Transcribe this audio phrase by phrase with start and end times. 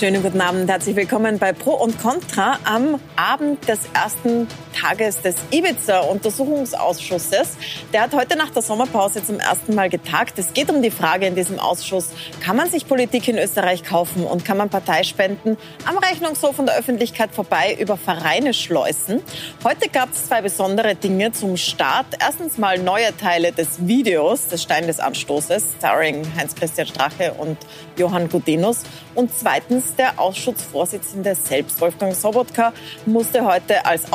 [0.00, 4.48] Schönen guten Abend, herzlich willkommen bei Pro und Contra am Abend des ersten
[4.80, 7.56] Tages des Ibiza-Untersuchungsausschusses.
[7.92, 10.38] Der hat heute nach der Sommerpause zum ersten Mal getagt.
[10.38, 12.10] Es geht um die Frage in diesem Ausschuss,
[12.42, 16.78] kann man sich Politik in Österreich kaufen und kann man Parteispenden am Rechnungshof und der
[16.78, 19.22] Öffentlichkeit vorbei über Vereine schleusen?
[19.64, 22.06] Heute gab es zwei besondere Dinge zum Start.
[22.18, 27.58] Erstens mal neue Teile des Videos des Stein des Anstoßes, starring Heinz-Christian Strache und
[27.96, 28.82] Johann Gudenus.
[29.14, 32.72] Und zweitens, der Ausschussvorsitzende selbst, Wolfgang Sobotka,
[33.04, 34.12] musste heute als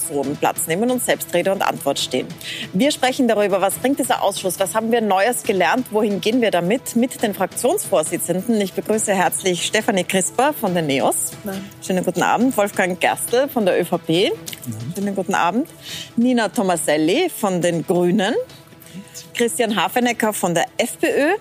[0.00, 2.26] Auskunftsperson Platz nehmen und selbst Rede und Antwort stehen.
[2.72, 6.50] Wir sprechen darüber, was bringt dieser Ausschuss, was haben wir Neues gelernt, wohin gehen wir
[6.50, 8.60] damit, mit den Fraktionsvorsitzenden.
[8.60, 11.32] Ich begrüße herzlich Stefanie Crisper von den NEOS.
[11.44, 11.64] Nein.
[11.84, 12.56] Schönen guten Abend.
[12.56, 14.32] Wolfgang Gerstl von der ÖVP.
[14.94, 15.68] Schönen guten Abend.
[16.16, 18.34] Nina Tomaselli von den Grünen.
[19.34, 21.34] Christian Hafenecker von der FPÖ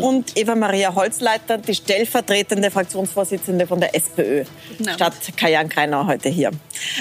[0.00, 4.44] und Eva-Maria Holzleiter, die stellvertretende Fraktionsvorsitzende von der SPÖ,
[4.94, 6.50] statt Kajan Kreinau heute hier.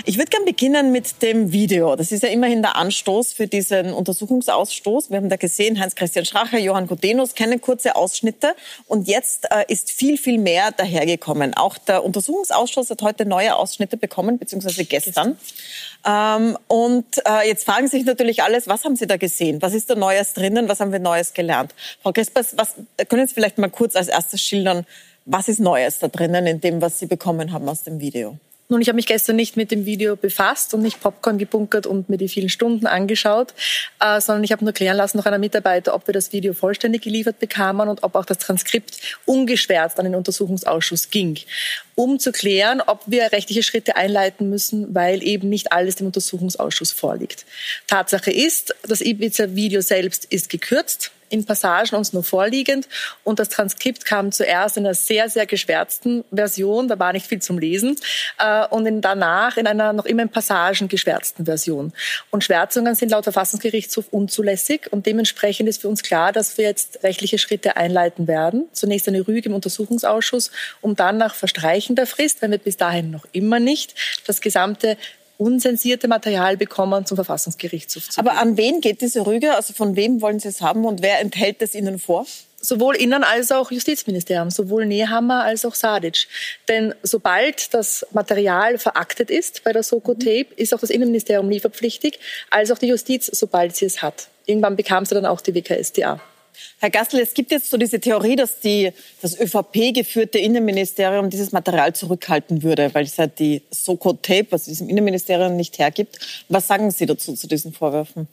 [0.06, 1.96] Ich würde gerne beginnen mit dem Video.
[1.96, 5.10] Das ist ja immerhin der Anstoß für diesen Untersuchungsausstoß.
[5.10, 8.56] Wir haben da gesehen, Heinz-Christian Strache, Johann Gudenus kennen kurze Ausschnitte.
[8.88, 11.54] Und jetzt äh, ist viel, viel mehr dahergekommen.
[11.54, 15.38] Auch der Untersuchungsausschuss hat heute neue Ausschnitte bekommen, beziehungsweise gestern.
[16.06, 19.62] Ähm, und äh, jetzt fragen sich natürlich alles, was haben Sie da gesehen?
[19.62, 20.68] Was ist da Neues drinnen?
[20.68, 21.74] Was haben wir Neues gelernt?
[22.02, 22.76] Frau Crispers, was
[23.10, 24.86] können Sie vielleicht mal kurz als erstes schildern?
[25.26, 28.38] Was ist Neues da drinnen in dem, was Sie bekommen haben aus dem Video?
[28.70, 32.10] Nun, ich habe mich gestern nicht mit dem Video befasst und nicht Popcorn gebunkert und
[32.10, 33.54] mir die vielen Stunden angeschaut,
[34.00, 37.02] äh, sondern ich habe nur klären lassen noch einer Mitarbeiter, ob wir das Video vollständig
[37.02, 41.38] geliefert bekamen und ob auch das Transkript ungeschwärzt an den Untersuchungsausschuss ging,
[41.96, 46.94] um zu klären, ob wir rechtliche Schritte einleiten müssen, weil eben nicht alles dem Untersuchungsausschuss
[46.94, 47.46] vorliegt.
[47.88, 52.88] Tatsache ist, das Ibiza-Video selbst ist gekürzt in Passagen uns nur vorliegend.
[53.24, 56.88] Und das Transkript kam zuerst in einer sehr, sehr geschwärzten Version.
[56.88, 57.98] Da war nicht viel zum Lesen.
[58.38, 61.92] Äh, und in, danach in einer noch immer in Passagen geschwärzten Version.
[62.30, 64.92] Und Schwärzungen sind laut Verfassungsgerichtshof unzulässig.
[64.92, 68.68] Und dementsprechend ist für uns klar, dass wir jetzt rechtliche Schritte einleiten werden.
[68.72, 70.52] Zunächst eine Rüge im Untersuchungsausschuss,
[70.82, 73.96] um dann nach Verstreichen der Frist, wenn wir bis dahin noch immer nicht
[74.28, 74.98] das gesamte
[75.38, 79.56] unzensierte Material bekommen, zum Verfassungsgerichtshof zu Aber an wen geht diese Rüge?
[79.56, 82.26] Also von wem wollen Sie es haben und wer enthält es Ihnen vor?
[82.64, 86.28] sowohl Innen- als auch Justizministerium, sowohl Nehammer als auch Sadic.
[86.70, 92.20] Denn sobald das Material veraktet ist bei der Soko-Tape, ist auch das Innenministerium lieferpflichtig,
[92.50, 94.28] als auch die Justiz, sobald sie es hat.
[94.46, 96.20] Irgendwann bekam sie dann auch die WKSDA.
[96.80, 98.92] Herr Gastl, es gibt jetzt so diese Theorie, dass die,
[99.22, 105.56] das ÖVP-geführte Innenministerium dieses Material zurückhalten würde, weil es halt die Soko-Tape, was diesem Innenministerium
[105.56, 106.20] nicht hergibt.
[106.50, 108.28] Was sagen Sie dazu, zu diesen Vorwürfen?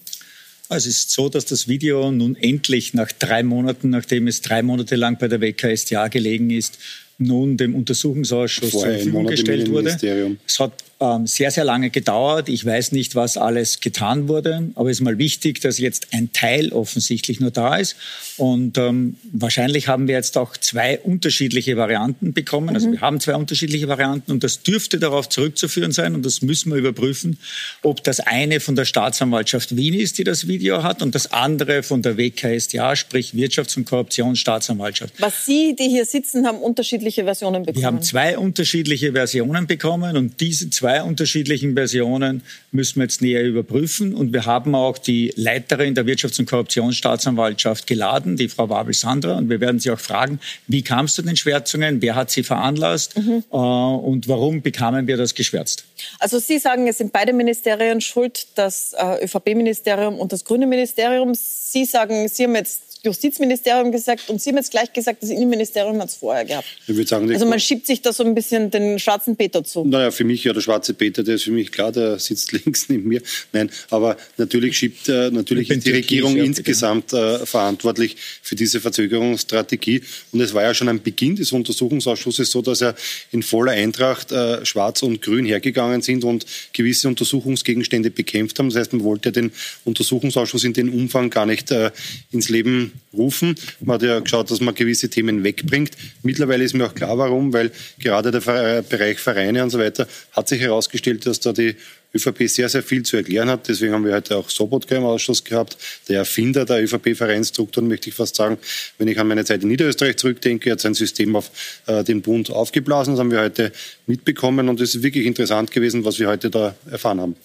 [0.68, 4.62] Also es ist so, dass das Video nun endlich nach drei Monaten, nachdem es drei
[4.62, 6.78] Monate lang bei der WKStA gelegen ist,
[7.18, 10.38] nun dem Untersuchungsausschuss Vorher zur Verfügung gestellt wurde.
[10.46, 12.48] Es hat ähm, sehr, sehr lange gedauert.
[12.48, 16.32] Ich weiß nicht, was alles getan wurde, aber es ist mal wichtig, dass jetzt ein
[16.32, 17.96] Teil offensichtlich nur da ist.
[18.36, 22.74] Und ähm, wahrscheinlich haben wir jetzt auch zwei unterschiedliche Varianten bekommen.
[22.74, 22.92] Also mhm.
[22.92, 26.78] wir haben zwei unterschiedliche Varianten und das dürfte darauf zurückzuführen sein und das müssen wir
[26.78, 27.38] überprüfen,
[27.82, 31.82] ob das eine von der Staatsanwaltschaft Wien ist, die das Video hat und das andere
[31.82, 35.14] von der WKStA, sprich Wirtschafts- und Korruptionsstaatsanwaltschaft.
[35.18, 37.80] Was Sie, die hier sitzen, haben unterschiedliche Versionen bekommen?
[37.80, 42.42] Wir haben zwei unterschiedliche Versionen bekommen und diese zwei zwei unterschiedlichen Versionen
[42.72, 44.12] müssen wir jetzt näher überprüfen.
[44.12, 49.38] Und wir haben auch die Leiterin der Wirtschafts- und Korruptionsstaatsanwaltschaft geladen, die Frau Wabel-Sandra.
[49.38, 52.42] Und wir werden sie auch fragen, wie kam es zu den Schwärzungen, wer hat sie
[52.42, 53.44] veranlasst mhm.
[53.52, 55.84] äh, und warum bekamen wir das geschwärzt?
[56.18, 61.34] Also Sie sagen, es sind beide Ministerien schuld, das äh, ÖVP-Ministerium und das Grüne Ministerium.
[61.34, 66.00] Sie sagen, Sie haben jetzt Justizministerium gesagt und Sie haben jetzt gleich gesagt, das Innenministerium
[66.00, 66.66] hat es vorher gehabt.
[66.86, 69.84] Ich würde sagen, also man schiebt sich da so ein bisschen den schwarzen Peter zu.
[69.84, 72.88] Naja, für mich ja der schwarze Peter, der ist für mich klar, der sitzt links
[72.88, 73.22] neben mir.
[73.52, 78.80] Nein, aber natürlich schiebt, äh, natürlich ist die Regierung ja, insgesamt äh, verantwortlich für diese
[78.80, 80.02] Verzögerungsstrategie.
[80.32, 82.94] Und es war ja schon am Beginn des Untersuchungsausschusses so, dass er
[83.30, 88.68] in voller Eintracht äh, Schwarz und Grün hergegangen sind und gewisse Untersuchungsgegenstände bekämpft haben.
[88.68, 89.52] Das heißt, man wollte den
[89.84, 91.90] Untersuchungsausschuss in den Umfang gar nicht äh,
[92.30, 93.54] ins Leben rufen.
[93.80, 95.92] Man hat ja geschaut, dass man gewisse Themen wegbringt.
[96.22, 100.06] Mittlerweile ist mir auch klar, warum, weil gerade der äh, Bereich Vereine und so weiter
[100.32, 101.76] hat sich herausgestellt, dass da die
[102.14, 103.68] ÖVP sehr, sehr viel zu erklären hat.
[103.68, 105.76] Deswegen haben wir heute auch Sobotka im Ausschuss gehabt,
[106.08, 108.58] der Erfinder der ÖVP-Vereinsstrukturen, möchte ich fast sagen.
[108.98, 111.50] Wenn ich an meine Zeit in Niederösterreich zurückdenke, hat sein System auf
[111.86, 113.14] äh, den Bund aufgeblasen.
[113.14, 113.72] Das haben wir heute
[114.06, 117.36] mitbekommen und es ist wirklich interessant gewesen, was wir heute da erfahren haben.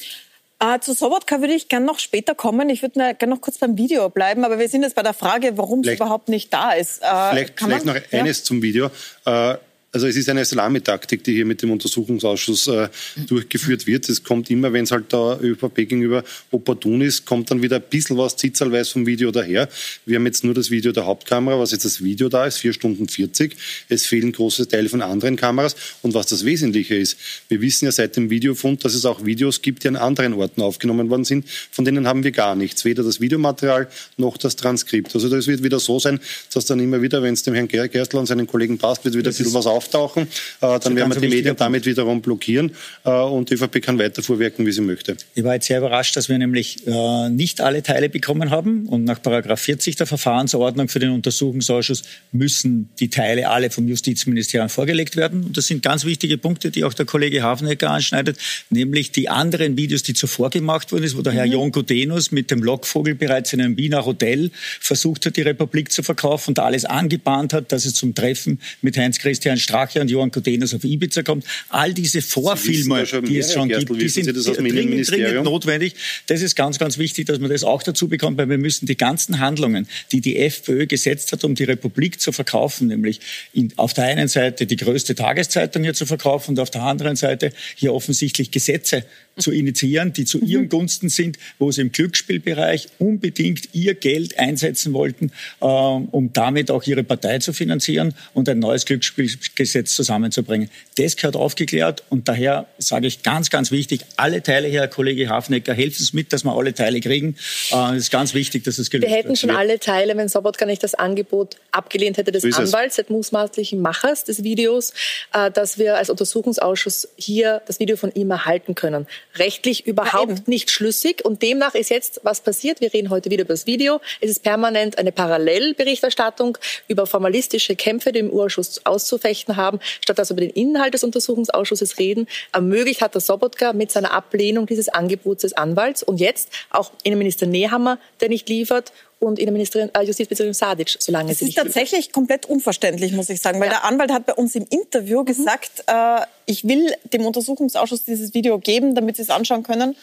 [0.59, 2.69] Äh, zu Sobotka würde ich gerne noch später kommen.
[2.69, 5.57] Ich würde gerne noch kurz beim Video bleiben, aber wir sind jetzt bei der Frage,
[5.57, 7.01] warum es überhaupt nicht da ist.
[7.01, 8.43] Äh, vielleicht vielleicht noch eines ja?
[8.45, 8.89] zum Video.
[9.25, 9.55] Äh,
[9.95, 12.89] Also es ist eine Salamitaktik, die hier mit dem Untersuchungsausschuss äh,
[13.27, 14.09] durchgeführt wird.
[14.09, 17.83] Es kommt immer, wenn es halt da ÖVP gegenüber opportun ist, kommt dann wieder ein
[17.89, 19.69] bisschen was zitzelweiß vom Video daher.
[20.05, 22.73] Wir haben jetzt nur das Video der Hauptkamera, was jetzt das Video da ist, 4
[22.73, 23.55] Stunden 40.
[23.87, 25.77] Es fehlen große Teile von anderen Kameras.
[26.01, 27.15] Und was das Wesentliche ist,
[27.47, 30.61] wir wissen ja seit dem Videofund, dass es auch Videos gibt, die an anderen Orten
[30.61, 31.45] aufgenommen worden sind.
[31.71, 32.83] Von denen haben wir gar nichts.
[32.83, 33.87] Weder das Videomaterial
[34.17, 35.15] noch das Transkript.
[35.15, 36.19] Also das wird wieder so sein,
[36.53, 39.29] dass dann immer wieder, wenn es dem Herrn Gerstl und seinen Kollegen passt, wird wieder
[39.29, 40.23] das ein bisschen was auftauchen.
[40.61, 42.71] Äh, dann werden wir die Medien damit wiederum blockieren
[43.03, 45.15] äh, und die ÖVP kann weiter vorwirken, wie sie möchte.
[45.35, 49.03] Ich war jetzt sehr überrascht, dass wir nämlich äh, nicht alle Teile bekommen haben und
[49.03, 55.15] nach Paragraph 40 der Verfahrensordnung für den Untersuchungsausschuss müssen die Teile alle vom Justizministerium vorgelegt
[55.15, 55.43] werden.
[55.45, 58.37] Und das sind ganz wichtige Punkte, die auch der Kollege Hafnecker anschneidet,
[58.69, 61.51] nämlich die anderen Videos, die zuvor gemacht wurden, wo der Herr mhm.
[61.51, 66.03] Jon Gudenus mit dem Lockvogel bereits in einem Wiener Hotel versucht hat, die Republik zu
[66.03, 70.73] verkaufen und alles angebahnt hat, dass es zum Treffen mit Heinz-Christian Strache und Johann Gudenus
[70.73, 71.45] auf Ibiza kommt.
[71.69, 75.95] All diese Vorfilme, die es schon gibt, die sind dringend, dringend notwendig.
[76.27, 78.97] Das ist ganz, ganz wichtig, dass man das auch dazu bekommt, weil wir müssen die
[78.97, 83.19] ganzen Handlungen, die die FPÖ gesetzt hat, um die Republik zu verkaufen, nämlich
[83.53, 87.15] in, auf der einen Seite die größte Tageszeitung hier zu verkaufen und auf der anderen
[87.15, 89.05] Seite hier offensichtlich Gesetze
[89.37, 94.93] zu initiieren, die zu ihren Gunsten sind, wo sie im Glücksspielbereich unbedingt ihr Geld einsetzen
[94.93, 100.69] wollten, äh, um damit auch ihre Partei zu finanzieren und ein neues Glücksspielgesetz zusammenzubringen.
[100.97, 105.73] Das gehört aufgeklärt und daher sage ich ganz, ganz wichtig, alle Teile, Herr Kollege Hafnecker,
[105.73, 107.35] helfen es mit, dass wir alle Teile kriegen.
[107.71, 109.11] Äh, es ist ganz wichtig, dass es gelöst wird.
[109.11, 112.95] Wir hätten schon alle Teile, wenn Sobotka nicht das Angebot abgelehnt hätte des so Anwalts,
[112.95, 114.93] des mutmaßlichen Machers des Videos,
[115.33, 120.43] äh, dass wir als Untersuchungsausschuss hier das Video von ihm erhalten können rechtlich überhaupt ja,
[120.47, 121.23] nicht schlüssig.
[121.23, 122.81] Und demnach ist jetzt was passiert.
[122.81, 124.01] Wir reden heute wieder über das Video.
[124.21, 130.29] Es ist permanent eine Parallelberichterstattung über formalistische Kämpfe, die im Urschuss auszufechten haben, statt dass
[130.29, 132.27] wir über den Inhalt des Untersuchungsausschusses reden.
[132.51, 137.45] Ermöglicht hat der Sobotka mit seiner Ablehnung dieses Angebots des Anwalts und jetzt auch Innenminister
[137.45, 141.57] Nehammer, der nicht liefert und Innenministerin, äh, Justizministerin Sadic, solange das sie nicht.
[141.57, 143.75] Das ist tatsächlich komplett unverständlich, muss ich sagen, weil ja.
[143.75, 145.25] der Anwalt hat bei uns im Interview mhm.
[145.25, 149.95] gesagt, äh, ich will dem Untersuchungsausschuss dieses Video geben, damit sie es anschauen können.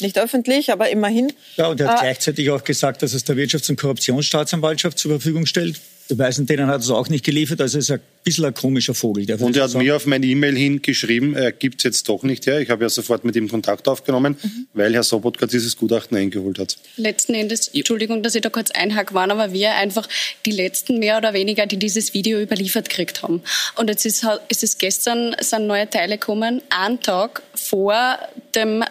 [0.00, 1.32] Nicht öffentlich, aber immerhin.
[1.56, 5.12] Ja, und er hat äh, gleichzeitig auch gesagt, dass es der Wirtschafts- und Korruptionsstaatsanwaltschaft zur
[5.12, 5.80] Verfügung stellt.
[6.10, 9.30] Die Weißen, denen hat es auch nicht geliefert, also ist ein bisschen ein komischer Vogel.
[9.30, 9.84] und er hat sagen.
[9.84, 12.60] mir auf meine E-Mail hingeschrieben, er gibt es jetzt doch nicht her.
[12.60, 14.68] Ich habe ja sofort mit ihm Kontakt aufgenommen, mhm.
[14.72, 16.78] weil Herr Sobotka dieses Gutachten eingeholt hat.
[16.96, 20.08] Letzten Endes, Entschuldigung, dass ich da kurz einhake, waren aber wir einfach
[20.46, 23.42] die letzten mehr oder weniger, die dieses Video überliefert gekriegt haben.
[23.76, 28.18] Und jetzt ist, ist es gestern, sind neue Teile gekommen, einen Tag vor
[28.54, 28.82] dem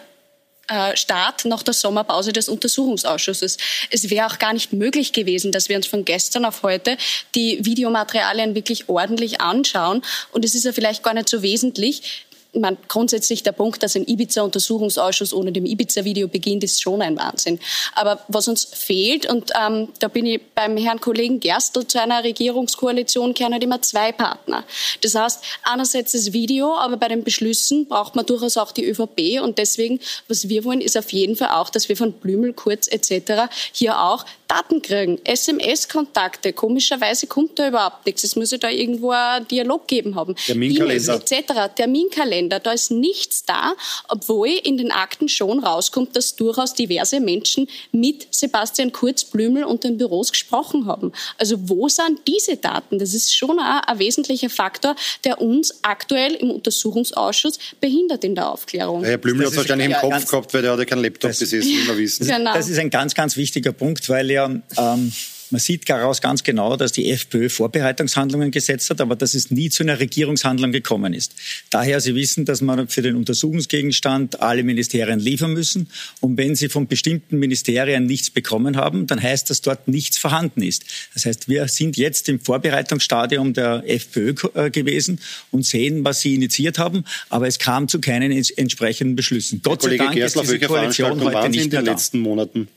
[0.94, 3.56] Start nach der Sommerpause des Untersuchungsausschusses.
[3.90, 6.96] Es wäre auch gar nicht möglich gewesen, dass wir uns von gestern auf heute
[7.34, 10.02] die Videomaterialien wirklich ordentlich anschauen.
[10.32, 14.06] Und es ist ja vielleicht gar nicht so wesentlich, man, grundsätzlich der Punkt, dass ein
[14.06, 17.60] Ibiza-Untersuchungsausschuss ohne dem Ibiza-Video beginnt, ist schon ein Wahnsinn.
[17.94, 22.24] Aber was uns fehlt, und ähm, da bin ich beim Herrn Kollegen Gerstl zu einer
[22.24, 24.64] Regierungskoalition, gehören halt immer zwei Partner.
[25.02, 29.42] Das heißt, einerseits das Video, aber bei den Beschlüssen braucht man durchaus auch die ÖVP.
[29.42, 32.88] Und deswegen, was wir wollen, ist auf jeden Fall auch, dass wir von Blümel, Kurz
[32.88, 33.50] etc.
[33.72, 36.54] hier auch Daten kriegen, SMS-Kontakte.
[36.54, 38.24] Komischerweise kommt da überhaupt nichts.
[38.24, 40.34] Es muss ja da irgendwo ein Dialog geben haben.
[40.36, 41.14] Terminkalender.
[41.16, 41.74] etc.
[41.76, 42.37] Terminkalender.
[42.48, 43.74] Da ist nichts da,
[44.08, 49.84] obwohl in den Akten schon rauskommt, dass durchaus diverse Menschen mit Sebastian Kurz, Blümel und
[49.84, 51.12] den Büros gesprochen haben.
[51.38, 52.98] Also wo sind diese Daten?
[52.98, 58.50] Das ist schon ein, ein wesentlicher Faktor, der uns aktuell im Untersuchungsausschuss behindert in der
[58.50, 59.04] Aufklärung.
[59.04, 61.62] Herr Blümel hat es wahrscheinlich im Kopf gehabt, weil der hat ja keinen Laptop besessen,
[61.62, 62.26] wie wir wissen.
[62.26, 62.54] Genau.
[62.54, 65.12] Das ist ein ganz, ganz wichtiger Punkt, weil ja ähm,
[65.50, 69.70] man sieht daraus ganz genau, dass die FPÖ Vorbereitungshandlungen gesetzt hat, aber dass es nie
[69.70, 71.34] zu einer Regierungshandlung gekommen ist.
[71.70, 75.88] Daher, Sie wissen, dass man für den Untersuchungsgegenstand alle Ministerien liefern müssen.
[76.20, 80.62] Und wenn Sie von bestimmten Ministerien nichts bekommen haben, dann heißt das dort nichts vorhanden
[80.62, 80.84] ist.
[81.14, 86.34] Das heißt, wir sind jetzt im Vorbereitungsstadium der FPÖ äh, gewesen und sehen, was sie
[86.34, 89.60] initiiert haben, aber es kam zu keinen entsprechenden Beschlüssen.
[89.62, 92.68] Gott sei Dank Gerstl, ist diese Koalition heute nicht in den letzten Monaten?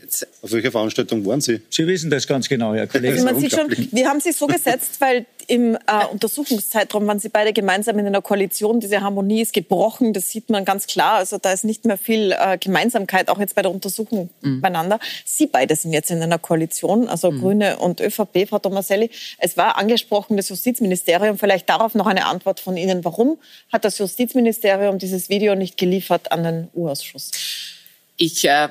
[0.42, 1.62] Auf welcher Veranstaltung waren Sie?
[1.70, 3.14] Sie wissen das ganz genau genau, Herr Kollege.
[3.14, 7.30] Also man sieht schon, wir haben sie so gesetzt, weil im äh, Untersuchungszeitraum waren sie
[7.30, 8.80] beide gemeinsam in einer Koalition.
[8.80, 11.16] Diese Harmonie ist gebrochen, das sieht man ganz klar.
[11.16, 14.62] Also da ist nicht mehr viel äh, Gemeinsamkeit, auch jetzt bei der Untersuchung mhm.
[14.62, 15.00] beieinander.
[15.26, 17.42] Sie beide sind jetzt in einer Koalition, also mhm.
[17.42, 19.10] Grüne und ÖVP, Frau Tomaselli.
[19.40, 21.38] Es war angesprochen, das Justizministerium.
[21.38, 23.04] Vielleicht darauf noch eine Antwort von Ihnen.
[23.04, 23.38] Warum
[23.74, 27.32] hat das Justizministerium dieses Video nicht geliefert an den U-Ausschuss?
[28.18, 28.70] Ich äh,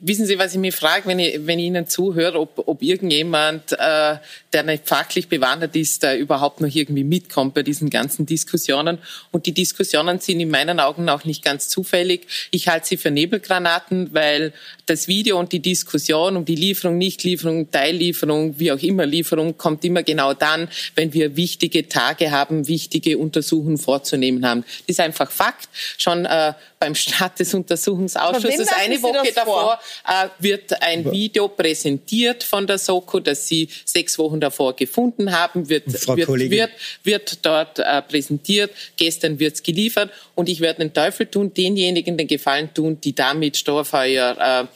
[0.00, 3.72] wissen Sie, was ich mich frage, wenn ich, wenn ich Ihnen zuhöre, ob, ob irgendjemand,
[3.72, 4.16] äh,
[4.52, 8.98] der nicht fachlich bewandert ist, da überhaupt noch irgendwie mitkommt bei diesen ganzen Diskussionen.
[9.30, 12.26] Und die Diskussionen sind in meinen Augen auch nicht ganz zufällig.
[12.50, 14.52] Ich halte sie für Nebelgranaten, weil
[14.86, 19.84] das Video und die Diskussion um die Lieferung, Nichtlieferung, Teillieferung, wie auch immer Lieferung, kommt
[19.84, 24.64] immer genau dann, wenn wir wichtige Tage haben, wichtige Untersuchungen vorzunehmen haben.
[24.86, 25.68] Das ist einfach Fakt.
[25.98, 32.66] Schon äh, beim Start des Untersuchungsausschusses eine Woche davor äh, wird ein Video präsentiert von
[32.66, 36.70] der Soko, das Sie sechs Wochen davor gefunden haben, wird, wird, wird,
[37.02, 38.70] wird, dort äh, präsentiert.
[38.96, 43.14] Gestern wird es geliefert und ich werde den Teufel tun, denjenigen den Gefallen tun, die
[43.14, 44.66] damit Steuerfeuer äh,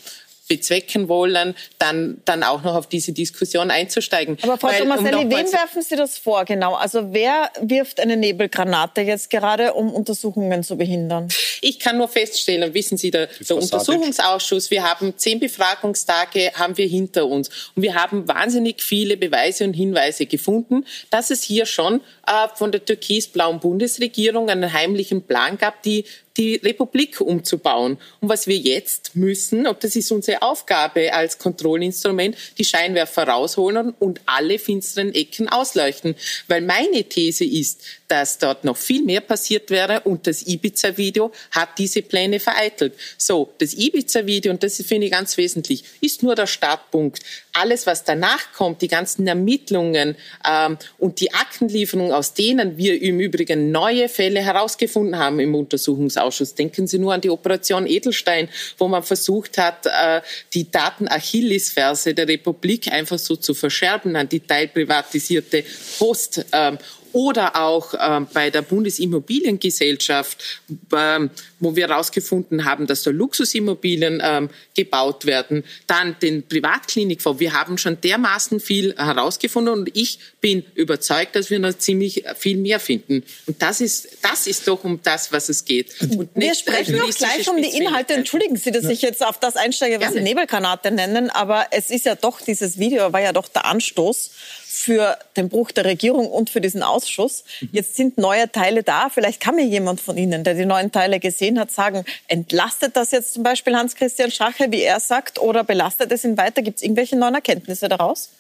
[0.49, 4.37] bezwecken wollen, dann, dann auch noch auf diese Diskussion einzusteigen.
[4.43, 6.75] Aber Frau Tomaselli, um wem werfen Sie das vor genau?
[6.75, 11.29] Also wer wirft eine Nebelgranate jetzt gerade, um Untersuchungen zu behindern?
[11.61, 16.87] Ich kann nur feststellen, wissen Sie, der, der Untersuchungsausschuss, wir haben zehn Befragungstage haben wir
[16.87, 22.01] hinter uns und wir haben wahnsinnig viele Beweise und Hinweise gefunden, dass es hier schon
[22.27, 26.05] äh, von der türkis-blauen Bundesregierung einen heimlichen Plan gab, die
[26.37, 27.99] die Republik umzubauen.
[28.21, 33.95] Und was wir jetzt müssen, und das ist unsere Aufgabe als Kontrollinstrument, die Scheinwerfer rausholen
[33.99, 36.15] und alle finsteren Ecken ausleuchten.
[36.49, 41.79] Weil meine These ist, dass dort noch viel mehr passiert wäre und das Ibiza-Video hat
[41.79, 42.95] diese Pläne vereitelt.
[43.17, 47.21] So, das Ibiza-Video, und das finde ich ganz wesentlich, ist nur der Startpunkt.
[47.54, 50.16] Alles, was danach kommt, die ganzen Ermittlungen
[50.49, 56.54] ähm, und die Aktenlieferung, aus denen wir im Übrigen neue Fälle herausgefunden haben im Untersuchungsausschuss.
[56.54, 60.23] Denken Sie nur an die Operation Edelstein, wo man versucht hat, äh,
[60.54, 65.64] die Daten-Achilles-Ferse der Republik einfach so zu verscherben an die teilprivatisierte
[65.99, 66.47] Post.
[66.52, 66.78] Ähm,
[67.12, 70.61] oder auch ähm, bei der Bundesimmobiliengesellschaft,
[70.97, 75.64] ähm, wo wir herausgefunden haben, dass da Luxusimmobilien ähm, gebaut werden.
[75.87, 77.40] Dann den Privatklinikfonds.
[77.40, 82.57] Wir haben schon dermaßen viel herausgefunden und ich bin überzeugt, dass wir noch ziemlich viel
[82.57, 83.23] mehr finden.
[83.47, 85.95] Und das ist, das ist doch um das, was es geht.
[86.00, 88.14] Und wir sprechen noch gleich um die Inhalte.
[88.14, 90.19] Entschuldigen Sie, dass ich jetzt auf das einsteige, was Gerne.
[90.19, 94.31] Sie Nebelgranate nennen, aber es ist ja doch, dieses Video war ja doch der Anstoß
[94.75, 97.45] für den Bruch der Regierung und für diesen Ausschuss.
[97.61, 97.69] Mhm.
[97.73, 99.11] Jetzt sind neue Teile da.
[99.11, 103.11] Vielleicht kann mir jemand von Ihnen, der die neuen Teile gesehen hat, sagen, entlastet das
[103.11, 106.62] jetzt zum Beispiel Hans-Christian Strache, wie er sagt, oder belastet es ihn weiter?
[106.62, 108.31] Gibt es irgendwelche neuen Erkenntnisse daraus?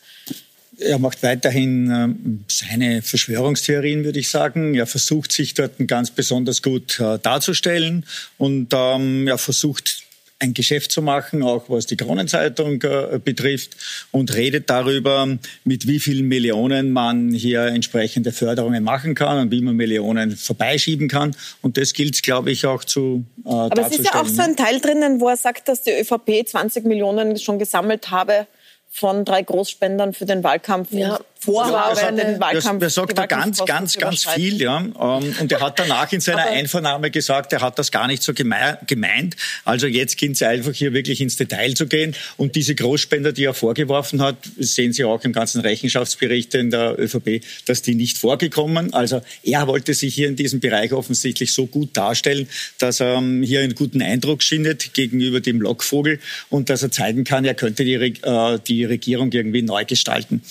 [0.78, 4.74] Er macht weiterhin äh, seine Verschwörungstheorien, würde ich sagen.
[4.74, 8.06] Er versucht sich dort ganz besonders gut äh, darzustellen
[8.38, 10.04] und ähm, er versucht
[10.42, 13.76] ein Geschäft zu machen, auch was die Kronenzeitung äh, betrifft,
[14.10, 19.62] und redet darüber, mit wie vielen Millionen man hier entsprechende Förderungen machen kann und wie
[19.62, 21.34] man Millionen vorbeischieben kann.
[21.62, 24.56] Und das gilt, glaube ich, auch zu äh, Aber es ist ja auch so ein
[24.56, 28.46] Teil drinnen, wo er sagt, dass die ÖVP 20 Millionen schon gesammelt habe
[28.94, 30.92] von drei Großspendern für den Wahlkampf.
[30.92, 31.18] Ja.
[31.40, 32.82] Vorhabe, ja, den Wahlkampf.
[32.82, 34.78] Er sagt da ganz, ganz, ganz viel, ja.
[34.78, 38.32] Ähm, und er hat danach in seiner Einvernahme gesagt, er hat das gar nicht so
[38.32, 39.34] gemeint.
[39.64, 42.14] Also jetzt gilt es einfach hier wirklich ins Detail zu gehen.
[42.36, 46.96] Und diese Großspender, die er vorgeworfen hat, sehen Sie auch im ganzen Rechenschaftsbericht in der
[46.96, 48.94] ÖVP, dass die nicht vorgekommen.
[48.94, 53.42] Also er wollte sich hier in diesem Bereich offensichtlich so gut darstellen, dass er ähm,
[53.42, 56.20] hier einen guten Eindruck schindet gegenüber dem Lockvogel
[56.50, 60.42] und dass er zeigen kann, er könnte die, äh, die Regierung irgendwie neu gestalten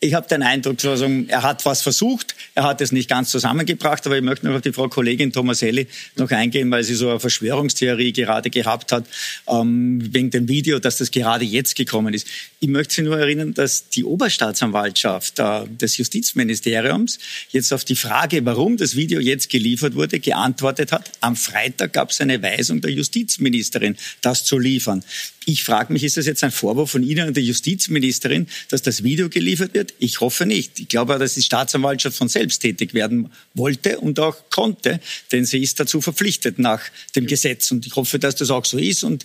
[0.00, 4.16] ich habe den Eindruck, er hat was versucht, er hat es nicht ganz zusammengebracht, aber
[4.16, 8.12] ich möchte noch auf die Frau Kollegin Tomaselli noch eingehen, weil sie so eine Verschwörungstheorie
[8.12, 9.06] gerade gehabt hat,
[9.48, 12.26] ähm, wegen dem Video, dass das gerade jetzt gekommen ist.
[12.60, 17.18] Ich möchte Sie nur erinnern, dass die Oberstaatsanwaltschaft äh, des Justizministeriums
[17.50, 21.10] jetzt auf die Frage, warum das Video jetzt geliefert wurde, geantwortet hat.
[21.20, 25.02] Am Freitag gab es eine Weisung der Justizministerin, das zu liefern.
[25.48, 29.04] Ich frage mich, ist das jetzt ein Vorwurf von Ihnen und der Justizministerin, dass das
[29.04, 29.94] Video geliefert wird?
[30.00, 30.80] Ich hoffe nicht.
[30.80, 34.98] Ich glaube, dass die Staatsanwaltschaft von selbst tätig werden wollte und auch konnte,
[35.30, 36.82] denn sie ist dazu verpflichtet nach
[37.14, 37.70] dem Gesetz.
[37.70, 39.04] Und ich hoffe, dass das auch so ist.
[39.04, 39.24] Und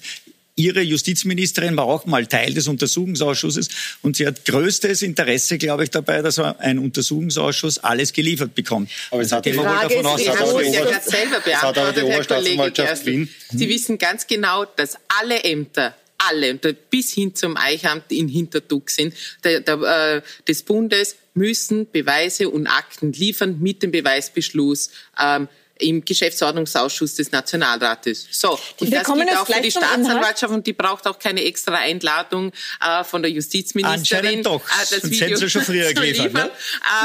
[0.55, 3.69] Ihre Justizministerin war auch mal Teil des Untersuchungsausschusses
[4.01, 8.91] und sie hat größtes Interesse, glaube ich, dabei, dass ein Untersuchungsausschuss alles geliefert bekommt.
[9.09, 13.27] Aber es hat die Frage davon aus, dass Sie ja gerade selber beantwortet, Herr Kollege
[13.49, 15.95] Sie wissen ganz genau, dass alle Ämter
[16.29, 16.55] alle,
[16.89, 19.13] bis hin zum Eichamt in Hinterdug sind,
[19.43, 25.47] der, der, äh, des Bundes müssen Beweise und Akten liefern mit dem Beweisbeschluss ähm,
[25.81, 28.27] im Geschäftsordnungsausschuss des Nationalrates.
[28.31, 32.51] So, und das gilt auch für die Staatsanwaltschaft und die braucht auch keine extra Einladung
[32.79, 33.99] äh, von der Justizministerin.
[33.99, 34.61] Anscheinend doch.
[34.61, 36.33] Äh, das Video sie schon früher geliefert.
[36.33, 36.51] Ne?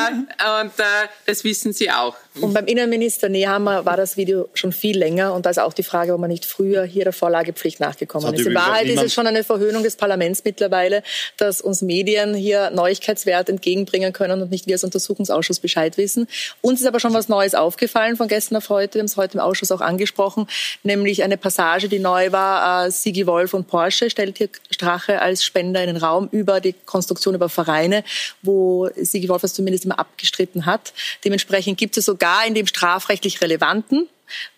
[0.07, 2.17] Äh, und äh, das wissen Sie auch.
[2.41, 5.83] Und beim Innenminister Nehammer war das Video schon viel länger und da ist auch die
[5.83, 8.47] Frage, ob man nicht früher hier der Vorlagepflicht nachgekommen ist.
[8.47, 11.03] In Wahrheit ist es schon eine Verhöhnung des Parlaments mittlerweile,
[11.39, 16.29] dass uns Medien hier Neuigkeitswert entgegenbringen können und nicht wir als Untersuchungsausschuss Bescheid wissen.
[16.61, 18.95] Uns ist aber schon was Neues aufgefallen von gestern auf heute.
[18.95, 20.49] Wir haben es heute im Ausschuss auch angesprochen,
[20.83, 22.87] nämlich eine Passage, die neu war.
[22.87, 26.75] Äh, Sigi Wolf und Porsche stellt hier Strache als Spender in den Raum über die
[26.85, 28.05] Konstruktion über Vereine,
[28.43, 30.93] wo Sigi Wolf es zumindest immer abgestritten hat.
[31.25, 34.09] Dementsprechend gibt es sogar in dem strafrechtlich relevanten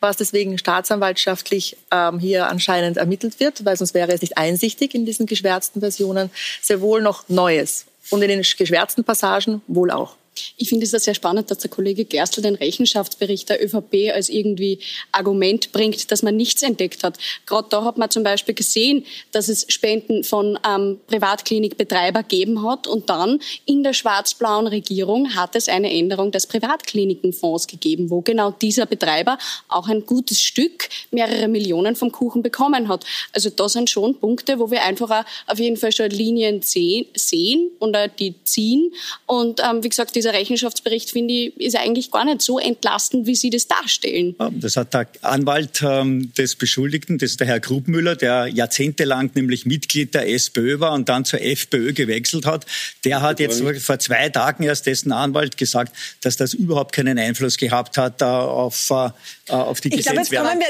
[0.01, 5.05] was deswegen staatsanwaltschaftlich ähm, hier anscheinend ermittelt wird, weil sonst wäre es nicht einsichtig in
[5.07, 6.31] diesen geschwärzten Versionen,
[6.63, 7.87] sehr wohl noch Neues.
[8.11, 10.17] Und in den geschwärzten Passagen wohl auch.
[10.57, 14.81] Ich finde es sehr spannend, dass der Kollege Gerstl den Rechenschaftsbericht der ÖVP als irgendwie
[15.13, 17.19] Argument bringt, dass man nichts entdeckt hat.
[17.47, 22.87] Gerade da hat man zum Beispiel gesehen, dass es Spenden von ähm, Privatklinikbetreiber gegeben hat
[22.87, 28.51] und dann in der schwarz-blauen Regierung hat es eine Änderung des Privatklinikenfonds gegeben, wo genau
[28.51, 33.05] dieser Betreiber auch ein gutes Stück, mehrere Millionen vom Kuchen bekommen hat.
[33.33, 37.97] Also da sind schon Punkte, wo wir einfach auf jeden Fall schon Linien sehen und
[38.19, 38.93] die ziehen.
[39.27, 43.27] Und ähm, wie gesagt, dieser dieser Rechenschaftsbericht, finde ich, ist eigentlich gar nicht so entlastend,
[43.27, 44.35] wie Sie das darstellen.
[44.53, 49.67] Das hat der Anwalt ähm, des Beschuldigten, das ist der Herr Grubmüller, der jahrzehntelang nämlich
[49.67, 52.67] Mitglied der SPÖ war und dann zur FPÖ gewechselt hat.
[53.05, 57.57] Der hat jetzt vor zwei Tagen erst dessen Anwalt gesagt, dass das überhaupt keinen Einfluss
[57.57, 59.11] gehabt hat äh, auf, äh,
[59.53, 60.61] auf die Gesetzwerdung.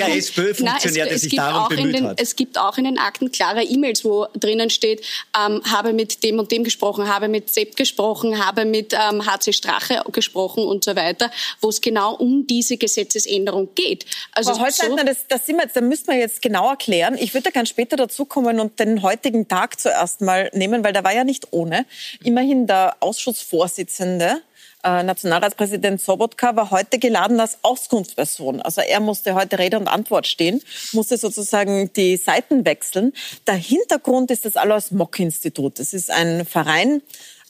[0.00, 2.20] Ein SPÖ-Funktionär, der sich darum bemüht den, hat.
[2.20, 5.02] Es gibt auch in den Akten klare E-Mails, wo drinnen steht,
[5.36, 9.24] ähm, habe mit dem und dem gesprochen, habe mit Sepp gesprochen, gesprochen, habe mit ähm,
[9.26, 11.30] HC Strache gesprochen und so weiter,
[11.60, 14.04] wo es genau um diese Gesetzesänderung geht.
[14.32, 17.16] Also Frau Holzleitner, so das, das sind wir jetzt, da müssen wir jetzt genau erklären.
[17.18, 21.04] Ich würde da ganz später dazukommen und den heutigen Tag zuerst mal nehmen, weil der
[21.04, 21.86] war ja nicht ohne.
[22.22, 24.42] Immerhin der Ausschussvorsitzende
[24.84, 28.62] äh, Nationalratspräsident Sobotka war heute geladen als Auskunftsperson.
[28.62, 33.12] Also er musste heute Rede und Antwort stehen, musste sozusagen die Seiten wechseln.
[33.46, 35.80] Der Hintergrund ist das Alois Mock Institut.
[35.80, 37.02] Das ist ein Verein,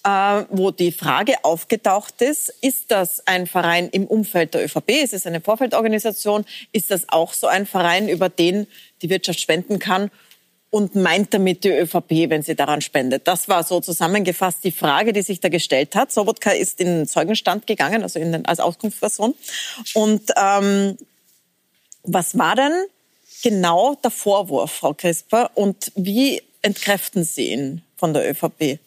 [0.08, 4.90] äh, wo die Frage aufgetaucht ist, ist das ein Verein im Umfeld der ÖVP?
[5.02, 6.44] Ist es eine Vorfeldorganisation?
[6.72, 8.66] Ist das auch so ein Verein, über den
[9.02, 10.10] die Wirtschaft spenden kann?
[10.70, 13.26] Und meint damit die ÖVP, wenn sie daran spendet?
[13.26, 16.12] Das war so zusammengefasst die Frage, die sich da gestellt hat.
[16.12, 19.34] Sobotka ist in den Zeugenstand gegangen, also in den, als Auskunftsperson.
[19.94, 20.98] Und ähm,
[22.02, 22.72] was war denn
[23.42, 25.50] genau der Vorwurf, Frau Crisper?
[25.54, 28.78] Und wie entkräften Sie ihn von der ÖVP?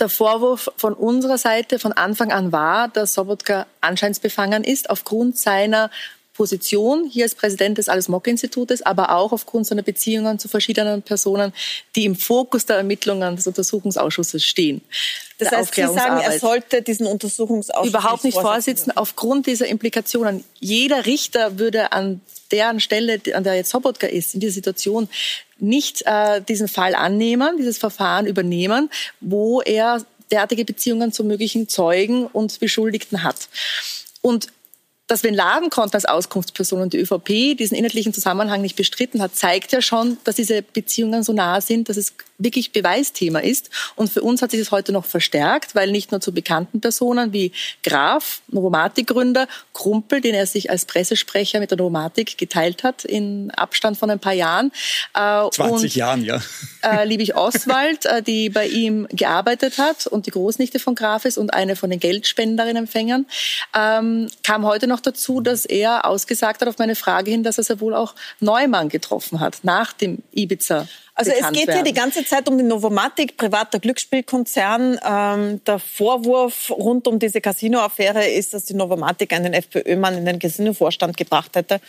[0.00, 5.90] Der Vorwurf von unserer Seite von Anfang an war, dass Sobotka anscheinsbefangen ist aufgrund seiner
[6.34, 11.52] Position hier als Präsident des Alles-Mock-Institutes, aber auch aufgrund seiner Beziehungen zu verschiedenen Personen,
[11.94, 14.82] die im Fokus der Ermittlungen des Untersuchungsausschusses stehen.
[15.38, 20.44] Das heißt, Sie sagen, er sollte diesen Untersuchungsausschuss überhaupt nicht vorsitzen aufgrund dieser Implikationen.
[20.58, 22.20] Jeder Richter würde an
[22.54, 25.08] deren Stelle, an der jetzt Sobotka ist, in dieser Situation
[25.58, 28.90] nicht äh, diesen Fall annehmen, dieses Verfahren übernehmen,
[29.20, 33.48] wo er derartige Beziehungen zu möglichen Zeugen und Beschuldigten hat.
[34.22, 34.48] Und
[35.06, 39.36] dass ihn laden konnten als Auskunftsperson und die ÖVP diesen inhaltlichen Zusammenhang nicht bestritten hat,
[39.36, 43.70] zeigt ja schon, dass diese Beziehungen so nah sind, dass es wirklich Beweisthema ist.
[43.96, 47.32] Und für uns hat sich das heute noch verstärkt, weil nicht nur zu bekannten Personen
[47.32, 53.50] wie Graf, Novomatic-Gründer, Krumpel, den er sich als Pressesprecher mit der Novomatic geteilt hat in
[53.52, 54.72] Abstand von ein paar Jahren.
[55.14, 56.40] Äh, 20 und, Jahren, ja.
[56.82, 61.38] Äh, Liebig Oswald, äh, die bei ihm gearbeitet hat und die Großnichte von Graf ist
[61.38, 63.26] und eine von den Geldspenderinnen-Empfängern,
[63.74, 67.64] ähm, kam heute noch dazu, dass er ausgesagt hat auf meine Frage hin, dass er
[67.64, 71.74] sehr wohl auch Neumann getroffen hat nach dem Ibiza also es geht werden.
[71.74, 74.98] hier die ganze Zeit um die Novomatic, privater Glücksspielkonzern.
[75.04, 80.38] Ähm, der Vorwurf rund um diese Casino-Affäre ist, dass die Novomatic einen FPÖ-Mann in den
[80.38, 81.80] Casino-Vorstand gebracht hätte,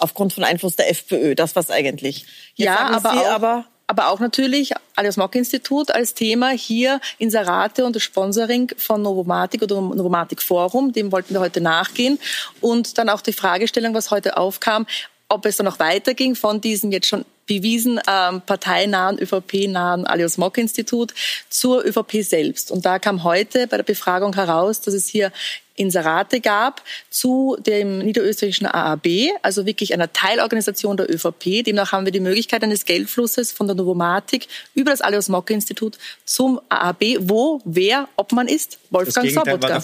[0.00, 1.34] aufgrund von Einfluss der FPÖ.
[1.34, 2.26] Das war's eigentlich.
[2.56, 7.00] Jetzt ja, aber, Sie, auch, aber aber auch natürlich Alias Mock Institut als Thema hier
[7.18, 12.18] Inserate und das Sponsoring von Novomatic oder Novomatic Forum, dem wollten wir heute nachgehen
[12.60, 14.86] und dann auch die Fragestellung, was heute aufkam,
[15.34, 20.56] ob es dann noch weiterging von diesem jetzt schon bewiesen ähm, parteinahen, ÖVP-nahen Alios Mock
[20.56, 21.12] Institut
[21.50, 22.70] zur ÖVP selbst.
[22.70, 25.30] Und da kam heute bei der Befragung heraus, dass es hier
[25.76, 29.06] Inserate gab zu dem niederösterreichischen AAB,
[29.42, 31.64] also wirklich einer Teilorganisation der ÖVP.
[31.64, 35.98] Demnach haben wir die Möglichkeit eines Geldflusses von der Novomatik über das Alois Mock Institut
[36.24, 38.78] zum AAB, wo wer ob man ist.
[38.90, 39.82] Wolfgang Sobotka.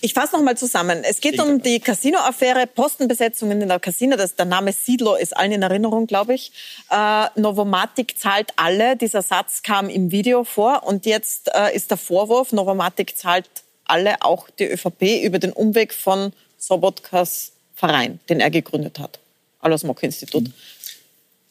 [0.00, 1.04] Ich fasse noch mal zusammen.
[1.04, 4.16] Es geht um die Casino-Affäre, Postenbesetzungen in der Casino.
[4.16, 6.52] Das, der Name Siedler ist allen in Erinnerung, glaube ich.
[6.90, 8.96] Äh, Novomatic zahlt alle.
[8.96, 10.82] Dieser Satz kam im Video vor.
[10.84, 13.48] Und jetzt äh, ist der Vorwurf, Novomatic zahlt
[13.90, 19.18] alle, auch die ÖVP, über den Umweg von Sobotkas Verein, den er gegründet hat.
[19.60, 20.44] Alois Mock Institut.
[20.44, 20.52] Mhm.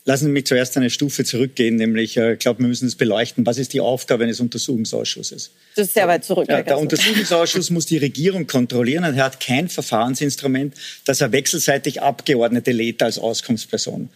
[0.06, 3.46] Lassen Sie mich zuerst eine Stufe zurückgehen, nämlich, äh, ich glaube, wir müssen es beleuchten.
[3.46, 5.52] Was ist die Aufgabe eines Untersuchungsausschusses?
[5.76, 6.48] Das ist sehr weit zurück.
[6.50, 10.74] Ja, der Untersuchungsausschuss muss die Regierung kontrollieren und er hat kein Verfahrensinstrument,
[11.06, 14.10] das er wechselseitig Abgeordnete lädt als Auskunftsperson.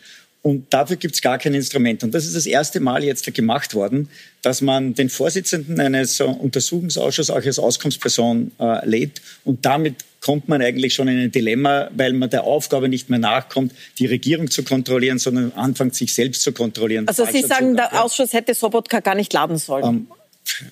[0.43, 2.03] Und dafür gibt es gar kein Instrument.
[2.03, 4.10] Und das ist das erste Mal jetzt gemacht worden,
[4.41, 9.21] dass man den Vorsitzenden eines Untersuchungsausschusses auch als Auskunftsperson äh, lädt.
[9.45, 13.19] Und damit kommt man eigentlich schon in ein Dilemma, weil man der Aufgabe nicht mehr
[13.19, 17.08] nachkommt, die Regierung zu kontrollieren, sondern anfängt, sich selbst zu kontrollieren.
[17.08, 19.86] Also Sie sagen, der Ausschuss hätte Sobotka gar nicht laden sollen?
[19.86, 20.08] Ähm,